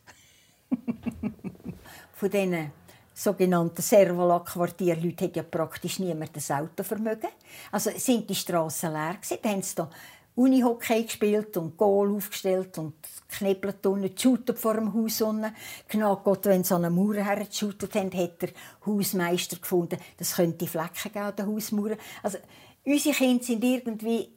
von 2.15 2.31
diesen 2.31 2.73
sogenannten 3.15 3.83
Servola-Quartierleuten 3.83 5.29
hat 5.29 5.37
ja 5.37 5.43
praktisch 5.43 5.99
niemand 6.01 6.37
das 6.37 6.51
Autovermögen. 6.51 7.31
Also 7.71 7.91
sind 7.97 8.29
die 8.29 8.35
Straßen 8.35 8.93
leer 8.93 9.15
gewesen. 9.21 9.39
Haben 9.45 9.63
sie 9.63 9.75
da 9.77 9.91
Unihockey 10.37 11.05
gespielt 11.05 11.57
und 11.57 11.77
Goal 11.77 12.17
aufgestellt 12.17 12.77
und 12.79 12.95
geknebelt 13.29 13.87
unten, 13.87 14.13
geshootet 14.13 14.59
vor 14.59 14.75
dem 14.75 14.93
Haus 14.93 15.21
unten. 15.23 15.55
Genau 15.89 16.17
Gott, 16.17 16.47
wenn 16.47 16.65
sie 16.65 16.75
an 16.75 16.85
eine 16.85 16.95
Mauer 16.95 17.15
hergeshootet 17.15 17.95
haben, 17.95 18.13
hat 18.13 18.43
der 18.43 18.49
Hausmeister 18.85 19.59
gefunden, 19.59 19.99
das 20.17 20.35
könnte 20.35 20.67
Flecken 20.67 21.13
geben 21.13 21.25
an 21.25 21.37
den 21.37 21.47
Hausmauern. 21.47 21.99
Also 22.21 22.39
unsere 22.85 23.15
Kinder 23.15 23.45
sind 23.45 23.63
irgendwie, 23.63 24.29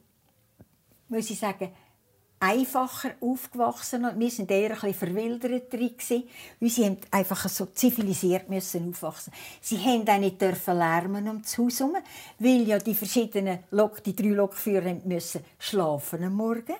muss 1.08 1.30
ich 1.30 1.38
sagen, 1.38 1.72
einfacher 2.40 3.10
aufgewachsen 3.20 4.04
und 4.04 4.18
wir 4.18 4.30
sind 4.30 4.50
eher 4.50 4.82
ein 4.82 4.94
verwildert 4.94 5.72
drin 5.72 5.94
sie 5.98 6.96
einfach 7.10 7.48
so 7.48 7.66
zivilisiert 7.66 8.48
müssen 8.48 8.90
aufwachsen. 8.90 9.32
Sie 9.60 9.78
haben 9.78 10.08
auch 10.08 10.18
nicht 10.18 10.40
dürfen 10.40 10.76
lärmen 10.76 11.28
um 11.28 11.42
das 11.42 11.58
Haus 11.58 11.82
weil 12.38 12.68
ja 12.68 12.78
die 12.78 12.94
verschiedenen 12.94 13.60
Lok, 13.70 14.02
die 14.04 14.14
drei 14.14 14.28
Lokführer 14.28 14.96
müssen 15.04 15.44
schlafen 15.58 16.24
am 16.24 16.34
Morgen. 16.34 16.76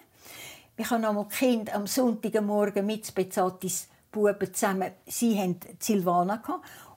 Ich 0.77 0.91
habe 0.91 1.09
einmal 1.09 1.27
Kind 1.27 1.75
am 1.75 1.89
Sonntagmorgen 1.89 2.87
mit 2.87 3.13
bezahltes 3.13 3.89
Buben 4.11 4.55
zusammen, 4.55 4.93
sie 5.07 5.39
hatten 5.39 5.61
Silvana 5.79 6.43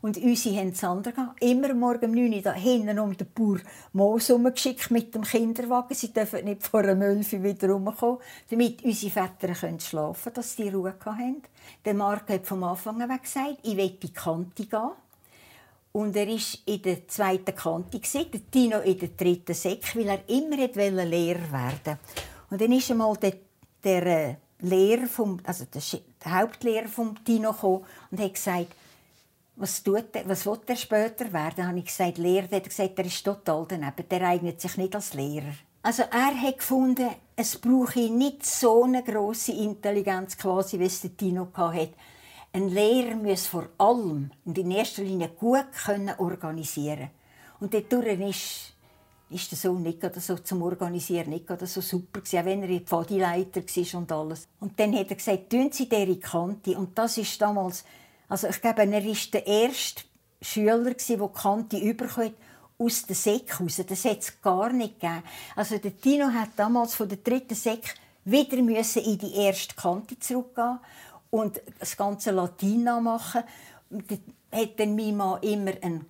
und 0.02 0.18
unsere 0.18 0.56
haben 0.58 0.74
gehabt. 1.04 1.44
Immer 1.44 1.74
morgen 1.74 2.06
um 2.06 2.12
9 2.12 2.34
Uhr 2.34 2.42
da 2.42 2.54
hinten 2.54 3.00
um 3.00 3.16
den 3.16 3.28
Bauer 3.34 3.60
Moos 3.94 4.32
geschickt 4.54 4.90
mit 4.92 5.14
dem 5.14 5.24
Kinderwagen. 5.24 5.94
Sie 5.94 6.12
dürfen 6.12 6.46
nicht 6.46 6.68
vor 6.68 6.82
einem 6.82 7.02
11 7.02 7.34
Uhr 7.34 7.44
wieder 7.44 7.70
rumkommen, 7.70 8.18
damit 8.50 8.84
unsere 8.84 9.12
Väter 9.12 9.54
können 9.54 9.80
schlafen 9.80 10.24
können, 10.24 10.36
dass 10.36 10.56
sie 10.56 10.70
Ruhe 10.70 10.96
hatten. 11.06 11.44
Der 11.86 11.94
Marc 11.94 12.30
hat 12.30 12.48
vom 12.48 12.64
Anfang 12.64 13.02
an 13.02 13.22
gesagt, 13.22 13.58
ich 13.64 13.78
will 13.78 13.98
die 14.02 14.14
Kante 14.14 14.66
gehen. 14.66 14.92
Und 15.94 16.16
er 16.16 16.28
war 16.28 16.40
in 16.66 16.82
der 16.82 17.08
zweiten 17.08 17.56
Kante, 17.56 18.00
der 18.00 18.50
Tino 18.50 18.80
in 18.80 18.98
der 18.98 19.10
dritten 19.10 19.54
Sek, 19.54 19.96
weil 19.96 20.08
er 20.08 20.30
immer 20.30 20.56
Lehrer 21.06 21.52
werden 21.52 22.00
Und 22.50 22.62
dann 22.62 22.72
ist 22.72 22.90
einmal 22.90 23.18
der, 23.18 23.34
der 23.84 24.06
äh, 24.06 24.36
Lehrer 24.62 25.08
vom, 25.08 25.40
also 25.44 25.66
der, 25.66 25.82
der 26.24 26.40
Hauptlehrer 26.40 26.88
vom 26.88 27.24
Tino 27.24 27.52
gekommen 27.52 27.86
und 28.12 28.20
hat 28.20 28.34
gesagt, 28.34 28.76
was, 29.56 29.84
tut 29.84 30.16
er, 30.16 30.28
was 30.28 30.46
will 30.46 30.60
er 30.66 30.76
später 30.76 31.32
werden? 31.32 31.54
Dann 31.58 31.68
habe 31.68 31.80
ich 31.80 31.86
gesagt, 31.86 32.18
Lehrer. 32.18 32.48
Er 32.52 32.58
hat 32.58 32.70
gesagt, 32.70 32.98
er 32.98 33.06
ist 33.06 33.24
total 33.24 33.66
daneben. 33.68 34.10
Der 34.10 34.22
eignet 34.28 34.62
sich 34.62 34.78
nicht 34.78 34.96
als 34.96 35.14
Lehrer. 35.14 35.54
Also 35.84 36.04
er 36.04 36.40
hat 36.40 36.60
gefunden, 36.60 37.10
es 37.36 37.58
brauche 37.58 38.00
nicht 38.00 38.46
so 38.46 38.84
eine 38.84 39.04
grosse 39.04 39.52
Intelligenz, 39.52 40.38
quasi, 40.38 40.80
wie 40.80 40.86
es 40.86 41.02
der 41.02 41.18
Tino 41.18 41.48
hatte. 41.54 41.94
Ein 42.54 42.70
Lehrer 42.70 43.16
muss 43.16 43.48
vor 43.48 43.68
allem 43.78 44.32
und 44.46 44.58
in 44.58 44.72
erster 44.72 45.04
Linie 45.04 45.30
gut 45.30 45.72
können 45.86 46.14
organisieren 46.18 47.10
Und 47.60 47.74
dadurch 47.74 48.20
ist, 48.20 48.74
ist 49.32 49.52
der 49.52 49.58
Sohn 49.58 49.82
nicht 49.82 50.02
so 50.22 50.38
zum 50.38 50.62
Organisieren 50.62 51.30
nicht 51.30 51.46
so 51.66 51.82
super 51.82 52.22
gewesen, 52.22 52.40
auch 52.40 52.46
wenn 52.46 52.64
er 52.64 52.80
Pfadileiter 52.82 53.62
war 53.62 54.00
und 54.00 54.12
alles. 54.12 54.48
Und 54.60 54.80
dann 54.80 54.96
hat 54.96 55.10
er 55.10 55.16
gesagt, 55.16 55.50
tun 55.50 55.72
Sie 55.72 55.88
der 55.90 56.14
Kante. 56.18 56.78
Und 56.78 56.98
das 56.98 57.18
ist 57.18 57.42
damals 57.42 57.84
also 58.32 58.48
ich 58.48 58.62
glaube, 58.62 58.84
er 58.84 58.92
war 58.94 59.16
der 59.34 59.46
erste 59.46 60.04
Schüler, 60.42 60.82
der 60.82 60.94
die 60.94 61.18
Kante 61.34 61.78
überkommt 61.78 62.34
aus 62.78 63.06
der 63.06 63.16
Sek 63.18 63.60
raus. 63.60 63.82
Das 63.86 64.06
hat 64.06 64.20
es 64.20 64.42
gar 64.42 64.72
nicht 64.72 65.02
gegeben. 65.02 65.24
Also 65.54 65.78
der 65.78 66.00
Tino 66.00 66.28
hat 66.28 66.52
damals 66.56 66.96
von 66.96 67.10
der 67.10 67.18
dritten 67.18 67.56
Sek 67.56 67.94
wieder 68.24 68.62
müssen 68.62 69.04
in 69.04 69.18
die 69.18 69.36
erste 69.36 69.76
Kante 69.76 70.18
zurückgehen 70.18 70.80
und 71.30 71.60
das 71.78 71.98
ganze 71.98 72.32
Latin 72.32 72.86
nachmachen. 72.86 73.44
Da 73.90 74.16
hat 74.58 74.80
dann 74.80 74.96
mein 74.96 75.18
Mann 75.18 75.44
immer 75.44 75.74
einen 75.82 76.06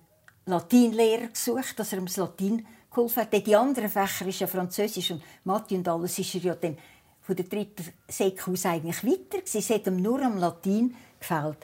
Latinlehrer 0.46 1.26
gesucht, 1.26 1.76
dass 1.76 1.92
er 1.92 1.98
ihm 1.98 2.06
das 2.06 2.18
Latin 2.18 2.64
geholfen 2.94 3.22
hat. 3.22 3.46
Die 3.46 3.56
anderen 3.56 3.88
Fächer 3.88 4.26
ist 4.26 4.40
ja 4.40 4.46
Französisch 4.46 5.10
und 5.10 5.22
Mathe 5.44 5.74
und 5.74 5.88
alles 5.88 6.18
ist 6.18 6.34
er 6.34 6.40
ja 6.40 6.54
dann 6.54 6.76
von 7.22 7.36
der 7.36 7.44
dritten 7.44 7.84
Sek 8.08 8.46
aus 8.48 8.66
eigentlich 8.66 9.04
weiter. 9.04 9.42
Es 9.44 9.70
hat 9.70 9.86
ihm 9.86 10.02
nur 10.02 10.20
am 10.22 10.38
Latin 10.38 10.94
gefällt. 11.18 11.58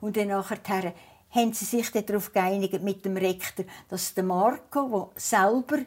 Und 0.00 0.16
dann 0.16 0.28
nachher 0.28 0.94
haben 1.30 1.52
sie 1.52 1.64
sich 1.64 1.90
darauf 1.90 2.32
geeinigt 2.32 2.82
mit 2.82 3.04
dem 3.04 3.16
Rektor, 3.16 3.64
dass 3.88 4.14
der 4.14 4.24
Marco, 4.24 5.10
der 5.14 5.20
selber 5.20 5.78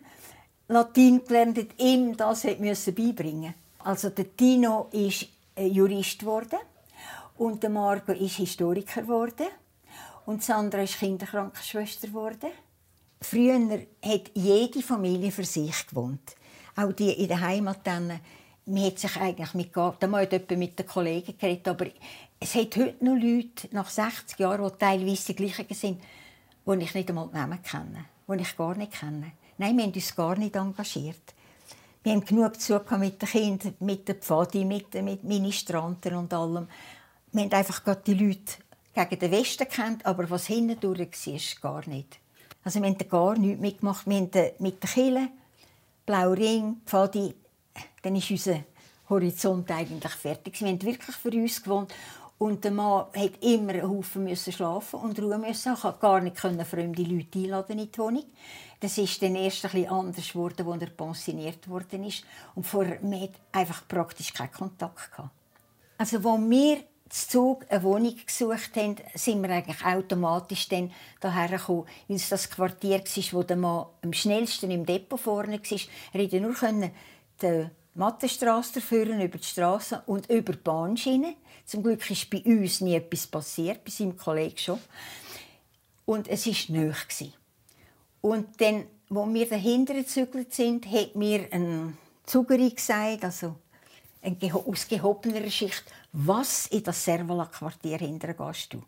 Latein 0.68 1.24
gelernt 1.26 1.58
hat, 1.58 1.80
ihm 1.80 2.16
das 2.16 2.44
beibringen 2.44 3.42
musste. 3.42 3.54
Also 3.80 4.10
der 4.10 4.36
Tino 4.36 4.88
ist 4.92 5.28
äh, 5.56 5.68
Jurist 5.68 6.20
geworden. 6.20 6.60
Und 7.38 7.64
der 7.64 7.70
Marco 7.70 8.12
ist 8.12 8.36
Historiker 8.36 9.02
geworden. 9.02 9.48
Und 10.26 10.44
Sandra 10.44 10.84
ist 10.84 11.00
Kinderkrankenschwester 11.00 12.08
geworden. 12.08 12.50
Früher 13.24 13.80
hat 14.04 14.32
jede 14.34 14.82
Familie 14.82 15.32
für 15.32 15.46
sich 15.46 15.88
gewohnt. 15.88 16.36
Auch 16.76 16.92
die 16.92 17.12
in 17.12 17.28
der 17.28 17.42
Heimat. 17.42 17.80
Dann, 17.86 18.20
man 18.66 18.84
hat 18.84 19.00
sich 19.00 19.16
eigentlich 19.18 19.54
mit, 19.54 19.76
da 19.76 19.92
hat 19.92 20.52
mit 20.52 20.80
den 20.80 20.88
Kollegen 20.88 21.38
geredet, 21.38 21.68
aber 21.68 21.88
es 22.40 22.56
hat 22.56 22.76
heute 22.76 23.06
noch 23.06 23.16
Leute 23.16 23.70
nach 23.72 23.90
60 23.90 24.40
Jahren, 24.40 24.70
die 24.70 24.78
teilweise 24.78 25.34
die 25.34 25.36
gleichen 25.36 25.74
sind, 25.74 26.02
die 26.66 26.84
ich 26.84 26.94
nicht 26.94 27.10
einmal 27.10 27.28
die 27.30 27.36
Namen 27.36 27.64
kenne, 27.64 28.06
die 28.28 28.42
ich 28.42 28.58
gar 28.58 28.76
nicht 28.76 29.00
kenne. 29.00 29.32
Nein, 29.58 29.78
wir 29.78 29.86
haben 29.86 29.94
uns 29.94 30.16
gar 30.16 30.38
nicht 30.38 30.56
engagiert. 30.56 31.34
Wir 32.04 32.12
haben 32.12 32.26
genug 32.26 32.60
zu 32.60 32.82
mit 33.00 33.22
den 33.22 33.30
Kindern, 33.30 33.76
mit 33.80 34.08
den 34.08 34.16
Pfadi, 34.16 34.66
mit 34.66 34.94
den 34.94 35.20
Ministranten 35.24 36.16
und 36.16 36.34
allem. 36.34 36.68
Wir 37.32 37.44
haben 37.44 37.54
einfach 37.54 37.82
die 38.04 38.14
Leute 38.14 38.56
gegen 38.94 39.20
den 39.20 39.32
Westen 39.32 39.70
kennt, 39.70 40.06
aber 40.06 40.30
was 40.30 40.48
hinten 40.48 40.80
durch 40.80 41.00
war, 41.00 41.82
gar 41.82 41.90
nicht. 41.90 42.20
Also 42.64 42.82
wir 42.82 42.90
haben 42.90 42.98
gar 43.10 43.38
nichts 43.38 43.62
mitgemacht. 43.62 44.08
Wir 44.08 44.18
haben 44.18 44.32
mit 44.60 44.84
den 44.84 44.90
Killen, 44.90 45.30
Blau 46.06 46.32
Ring, 46.32 46.82
Pfadi, 46.86 47.34
dann 48.02 48.16
ist 48.16 48.32
unser 48.32 48.60
Horizont 49.10 49.70
eigentlich 49.72 50.14
fertig. 50.14 50.60
Wir 50.62 50.70
haben 50.70 50.82
wirklich 50.82 51.16
für 51.16 51.30
uns 51.30 51.62
gewohnt. 51.62 51.94
Und 52.38 52.64
der 52.64 52.72
Mann 52.72 53.06
musste 53.14 53.46
immer 53.46 53.74
einen 53.74 53.90
Haufen 53.90 54.24
müssen 54.26 54.52
schlafen 54.52 55.00
und 55.00 55.20
Ruhe 55.22 55.38
müssen. 55.38 55.76
Konnte 55.76 56.00
gar 56.00 56.20
nicht 56.20 56.38
fremde 56.38 57.04
Leute 57.04 57.40
einladen 57.40 57.80
in 57.80 57.92
die 57.92 57.98
Wohnung. 57.98 58.26
Das 58.80 58.98
ist 58.98 59.22
dann 59.22 59.36
erst 59.36 59.64
ein 59.64 59.72
bisschen 59.72 59.90
anders 59.90 60.34
geworden, 60.34 60.68
als 60.68 60.82
er 60.82 60.90
pensioniert 60.90 61.70
worden 61.70 62.04
ist. 62.04 62.26
Und 62.56 62.66
vorher 62.66 63.00
wir 63.02 63.30
einfach 63.54 63.88
praktisch 63.88 64.34
keinen 64.34 64.52
Kontakt 64.52 65.12
gehabt. 65.12 65.30
Also, 65.98 66.18
als 66.18 66.50
wir 66.50 66.84
zu 67.14 67.28
Zug 67.28 67.66
eine 67.70 67.84
Wohnung 67.84 68.16
gesucht 68.26 68.76
haben, 68.76 68.96
sind 69.14 69.44
wir 69.44 69.50
eigentlich 69.52 69.86
automatisch 69.86 70.68
dann 70.68 70.92
daher 71.20 71.60
gekommen, 71.60 71.86
weil 72.08 72.18
es 72.18 72.30
das 72.30 72.50
Quartier 72.50 73.00
war, 73.00 73.34
wo 73.34 73.44
der 73.44 73.56
Mann 73.56 73.86
am 74.02 74.14
schnellsten 74.14 74.72
im 74.72 74.84
Depot 74.84 75.20
vorne 75.20 75.60
war. 75.60 75.80
Er 76.14 76.20
konnte 76.20 76.42
nur 76.42 76.56
die 77.40 77.70
Mattenstrasse 77.94 78.82
führen 78.82 79.22
über 79.22 79.38
die 79.38 79.44
Straße 79.44 80.02
und 80.08 80.28
über 80.32 80.54
die 80.54 80.60
Bahnschiene. 80.60 81.36
Zum 81.66 81.84
Glück 81.84 82.10
ist 82.10 82.30
bei 82.32 82.42
uns 82.44 82.82
nie 82.82 82.96
etwas 82.96 83.28
passiert, 83.28 83.84
bei 83.84 83.92
seinem 83.92 84.18
Kollegen 84.18 84.58
schon. 84.58 84.80
Und 86.06 86.28
es 86.28 86.48
war 86.48 86.76
nahe. 86.76 86.96
Und 88.22 88.60
dann, 88.60 88.86
als 89.10 89.34
wir 89.34 89.50
dahinter 89.50 89.94
gezügelt 89.94 90.52
sind, 90.54 90.88
hat 90.92 91.16
mir 91.16 91.48
ein 91.52 91.96
Zugerin 92.26 92.74
gesagt, 92.74 93.24
also 93.24 93.56
ein 94.24 94.38
aus 94.52 94.88
gehobener 94.88 95.50
Schicht, 95.50 95.84
was 96.14 96.68
in 96.68 96.84
das 96.84 97.04
Servala-Quartier 97.04 97.98
hintergehst 97.98 98.74
du. 98.74 98.84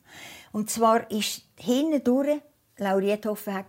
Und 0.51 0.69
zwar 0.69 1.09
ist 1.11 1.43
hinten 1.57 2.03
durch, 2.03 2.41
Lauriethofenweg, 2.77 3.65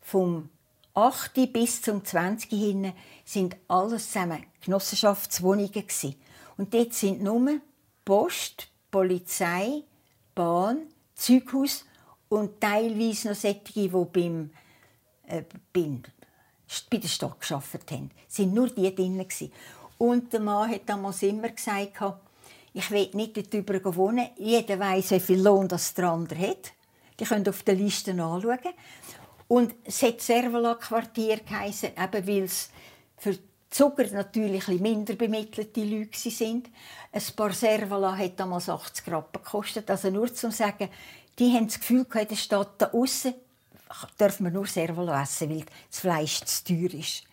vom 0.00 0.48
8. 0.94 1.52
bis 1.52 1.82
zum 1.82 2.04
20. 2.04 2.50
hin 2.50 2.92
sind 3.24 3.56
alles 3.68 4.10
zusammen 4.10 4.44
Genossenschaftswohnungen 4.64 5.72
gewesen. 5.72 6.16
Und 6.56 6.72
dort 6.72 6.94
sind 6.94 7.22
nur 7.22 7.60
Post, 8.04 8.68
Polizei, 8.90 9.82
Bahn, 10.34 10.86
Zeughaus 11.14 11.84
und 12.28 12.60
teilweise 12.60 13.28
noch 13.28 13.36
solche, 13.36 13.60
die 13.74 13.88
beim 13.88 14.50
äh, 15.26 15.42
bin, 15.72 16.02
bei 16.90 16.98
der 16.98 17.08
Stadt 17.08 17.40
gearbeitet 17.40 17.90
haben. 17.90 18.10
Es 18.28 18.38
waren 18.38 18.54
nur 18.54 18.68
die 18.68 18.94
drin. 18.94 19.26
Und 19.98 20.32
der 20.32 20.40
Mann 20.40 20.70
hat 20.70 20.82
damals 20.86 21.22
immer 21.22 21.48
gesagt, 21.48 22.02
ich 22.72 22.90
will 22.90 23.10
nicht 23.14 23.36
dort 23.36 23.68
drüber 23.68 23.96
wohnen. 23.96 24.28
Jeder 24.36 24.78
weiß, 24.78 25.12
wie 25.12 25.20
viel 25.20 25.42
Lohn 25.42 25.68
das 25.68 25.94
der 25.94 26.10
andere 26.10 26.48
hat. 26.48 26.72
Die 27.18 27.24
können 27.24 27.48
auf 27.48 27.62
der 27.62 27.74
Liste 27.74 28.10
anschauen. 28.10 28.58
Und 29.48 29.74
es 29.84 30.02
hat 30.02 30.20
Servola-Quartier 30.20 31.38
geheissen, 31.38 31.90
eben 31.96 32.26
weil 32.26 32.42
es 32.42 32.70
für 33.16 33.38
Zucker 33.70 34.06
natürlich 34.12 34.68
ein 34.68 34.82
minder 34.82 35.14
bemittelte 35.14 35.84
Leute 35.84 36.30
sind. 36.30 36.68
Ein 37.12 37.22
paar 37.34 37.52
Servola 37.52 38.16
hat 38.16 38.38
damals 38.38 38.68
80 38.68 39.08
Rappen 39.08 39.42
gekostet. 39.42 39.90
Also 39.90 40.10
nur 40.10 40.32
zu 40.32 40.50
sagen, 40.50 40.88
die 41.38 41.52
haben 41.54 41.66
das 41.66 41.80
Gefühl, 41.80 42.06
in 42.12 42.28
der 42.28 42.36
Stadt 42.36 42.72
da 42.78 42.86
außen 42.86 43.34
dürfen 44.18 44.44
wir 44.44 44.50
nur 44.50 44.66
Servolo 44.66 45.12
essen, 45.12 45.50
weil 45.50 45.64
das 45.90 46.00
Fleisch 46.00 46.40
zu 46.44 46.64
teuer 46.64 46.92
ist. 46.94 47.24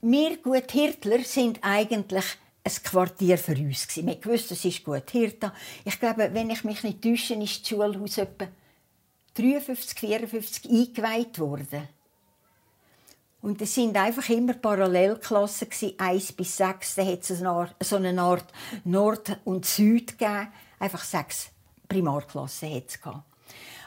Wir 0.00 0.36
gut 0.36 0.70
Hirtler 0.70 1.24
sind 1.24 1.58
eigentlich 1.62 2.24
ein 2.62 2.72
Quartier 2.84 3.36
für 3.36 3.56
uns. 3.56 3.88
Wir 3.96 4.24
wussten, 4.24 4.54
es 4.54 4.64
ist 4.64 4.84
gut 4.84 5.10
Hirta. 5.10 5.52
Ich 5.84 5.98
glaube, 5.98 6.30
wenn 6.32 6.50
ich 6.50 6.62
mich 6.62 6.84
nicht 6.84 7.02
täusche, 7.02 7.34
ist 7.34 7.62
das 7.62 7.68
Schulhaus 7.68 8.18
etwa 8.18 8.46
53, 9.34 9.98
54 9.98 10.70
eingeweiht 10.70 11.38
worden. 11.40 11.88
Und 13.40 13.60
es 13.60 13.74
sind 13.74 13.96
einfach 13.96 14.28
immer 14.28 14.54
Parallelklassen, 14.54 15.68
1 15.98 16.32
bis 16.32 16.56
6. 16.56 16.94
Da 16.94 17.04
hat 17.04 17.28
es 17.28 17.38
so 17.88 17.96
eine 17.96 18.20
Art 18.20 18.52
Nord 18.84 19.38
und 19.44 19.66
Süd 19.66 20.16
gegeben. 20.16 20.48
Einfach 20.78 21.02
sechs 21.02 21.50
Primarklassen 21.88 22.72
hat 22.72 22.88
es 22.88 22.98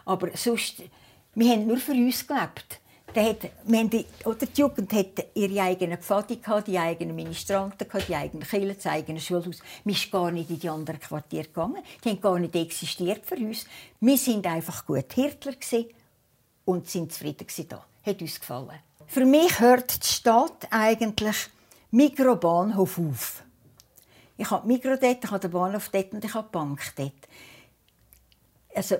Aber 0.06 0.36
sonst 0.36 0.84
wir 1.36 1.52
haben 1.52 1.68
nur 1.68 1.78
für 1.78 1.94
uns 1.94 2.28
gelebt. 2.28 2.82
Hat, 3.14 3.50
die, 3.66 4.06
oder 4.24 4.46
die 4.46 4.62
Jugend 4.62 4.94
hatte 4.94 5.28
ihre 5.34 5.62
eigenen 5.62 5.98
Pfade, 5.98 6.38
die 6.66 6.80
eigenen 6.80 7.16
Ministranten, 7.16 7.88
die 8.08 8.16
eigenen 8.16 8.48
Kirchen, 8.48 8.76
das 8.76 8.86
eigene 8.86 9.20
Schulhaus. 9.20 9.60
Wir 9.84 9.96
sind 9.96 10.12
gar 10.12 10.32
nicht 10.32 10.50
in 10.50 10.60
die 10.60 10.70
anderen 10.70 11.00
Quartiere 11.00 11.48
gegangen. 11.48 11.84
Die 12.04 12.10
haben 12.10 12.22
gar 12.22 12.40
nicht 12.40 12.56
existiert 12.56 13.26
für 13.26 13.36
uns. 13.36 13.66
Wir 14.00 14.16
waren 14.16 14.46
einfach 14.46 14.86
gut 14.86 15.12
Hirtler 15.14 15.54
und 16.66 16.90
sind 16.90 17.12
zufrieden 17.12 17.48
da. 17.68 17.86
Hat 18.06 18.22
uns 18.22 18.40
gefallen. 18.40 18.80
Für 19.08 19.26
mich 19.26 19.60
hört 19.60 20.04
die 20.04 20.08
Stadt 20.08 20.68
eigentlich 20.70 21.36
Mikrobahnhof 21.92 22.98
auf. 22.98 23.44
Ich 24.38 24.50
habe 24.50 24.66
Mikro 24.66 24.96
dort, 24.96 25.24
ich 25.24 25.30
habe 25.30 25.40
den 25.40 25.52
Bahnhof 25.52 25.90
dort 25.90 26.14
und 26.14 26.24
ich 26.24 26.34
habe 26.34 26.48
die 26.48 26.52
Bank 26.52 26.82
dort. 26.96 27.12
Also, 28.74 28.96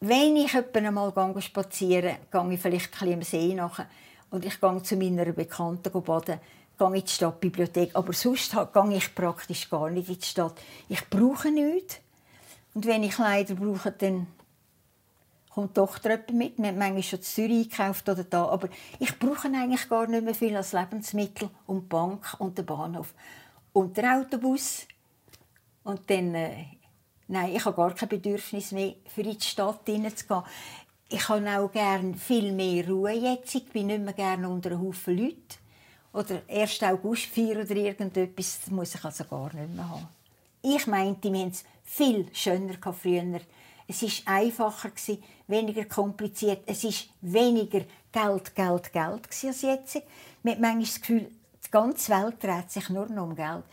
wenn 0.00 0.36
ich 0.36 0.54
einmal 0.54 1.40
spazieren 1.40 2.16
gehe, 2.30 2.42
gehe 2.42 2.52
ich 2.54 2.60
vielleicht 2.60 3.02
ein 3.02 3.14
am 3.14 3.22
See 3.22 3.54
nach 3.54 3.84
und 4.30 4.44
ich 4.44 4.60
gehe 4.60 4.82
zu 4.82 4.96
meiner 4.96 5.32
Bekannten 5.32 6.02
baden, 6.02 6.40
gehe 6.78 6.86
in 6.86 7.04
die 7.04 7.10
Stadtbibliothek. 7.10 7.90
Aber 7.94 8.12
sonst 8.12 8.52
gehe 8.52 8.96
ich 8.96 9.14
praktisch 9.14 9.70
gar 9.70 9.90
nicht 9.90 10.08
in 10.08 10.18
die 10.18 10.26
Stadt. 10.26 10.60
Ich 10.88 11.08
brauche 11.08 11.50
nichts. 11.50 12.00
Und 12.74 12.86
wenn 12.86 13.04
ich 13.04 13.14
Kleider 13.14 13.54
brauche, 13.54 13.90
dann 13.92 14.26
kommt 15.48 15.70
die 15.70 15.80
Tochter 15.80 16.18
mit. 16.32 16.58
Wir 16.58 16.68
haben 16.68 16.78
manchmal 16.78 17.02
schon 17.02 17.20
in 17.20 17.24
Zürich 17.24 17.70
gekauft 17.70 18.06
oder 18.08 18.24
da. 18.24 18.46
Aber 18.48 18.68
ich 18.98 19.18
brauche 19.18 19.48
eigentlich 19.48 19.88
gar 19.88 20.06
nicht 20.06 20.24
mehr 20.24 20.34
viel 20.34 20.54
als 20.54 20.74
Lebensmittel 20.74 21.48
und 21.66 21.84
die 21.84 21.88
Bank 21.88 22.36
und 22.38 22.58
den 22.58 22.66
Bahnhof. 22.66 23.14
Und 23.72 23.96
der 23.96 24.18
Autobus. 24.18 24.86
Und 25.84 26.10
dann 26.10 26.34
äh, 26.34 26.64
Nein, 27.28 27.54
ich 27.54 27.64
habe 27.64 27.76
gar 27.76 27.94
kein 27.94 28.08
Bedürfnis 28.08 28.72
mehr, 28.72 28.94
für 29.12 29.22
in 29.22 29.36
die 29.36 29.44
Stadt 29.44 29.80
hineinzugehen. 29.86 30.44
Ich 31.08 31.28
habe 31.28 31.58
auch 31.58 31.70
gerne 31.70 32.14
viel 32.14 32.52
mehr 32.52 32.88
Ruhe 32.88 33.12
jetzt. 33.12 33.54
Ich 33.54 33.68
bin 33.68 33.88
nicht 33.88 34.02
mehr 34.02 34.12
gerne 34.12 34.48
unter 34.48 34.70
einem 34.70 34.82
Haufen 34.82 35.16
Leute. 35.16 35.36
Oder 36.12 36.42
1. 36.48 36.82
August 36.82 37.26
feiern 37.26 37.62
oder 37.62 37.76
irgendetwas, 37.76 38.60
das 38.60 38.70
muss 38.70 38.94
ich 38.94 39.04
also 39.04 39.24
gar 39.24 39.52
nicht 39.54 39.74
mehr 39.74 39.88
haben. 39.88 40.08
Ich 40.62 40.86
meinte, 40.86 41.32
wir 41.32 41.40
haben 41.40 41.50
es 41.50 41.64
viel 41.84 42.26
schöner 42.32 42.74
früher. 42.92 43.40
Es 43.86 44.02
war 44.02 44.34
einfacher, 44.34 44.90
weniger 45.46 45.84
kompliziert. 45.84 46.62
Es 46.66 46.84
war 46.84 46.92
weniger 47.20 47.82
Geld, 48.10 48.54
Geld, 48.54 48.92
Geld 48.92 49.28
als 49.28 49.62
jetzt. 49.62 50.02
Man 50.42 50.54
hat 50.54 50.60
manchmal 50.60 50.80
das 50.80 51.00
Gefühl, 51.00 51.30
die 51.64 51.70
ganze 51.70 52.12
Welt 52.12 52.42
dreht 52.42 52.70
sich 52.70 52.88
nur 52.88 53.06
noch 53.08 53.24
um 53.24 53.36
Geld. 53.36 53.64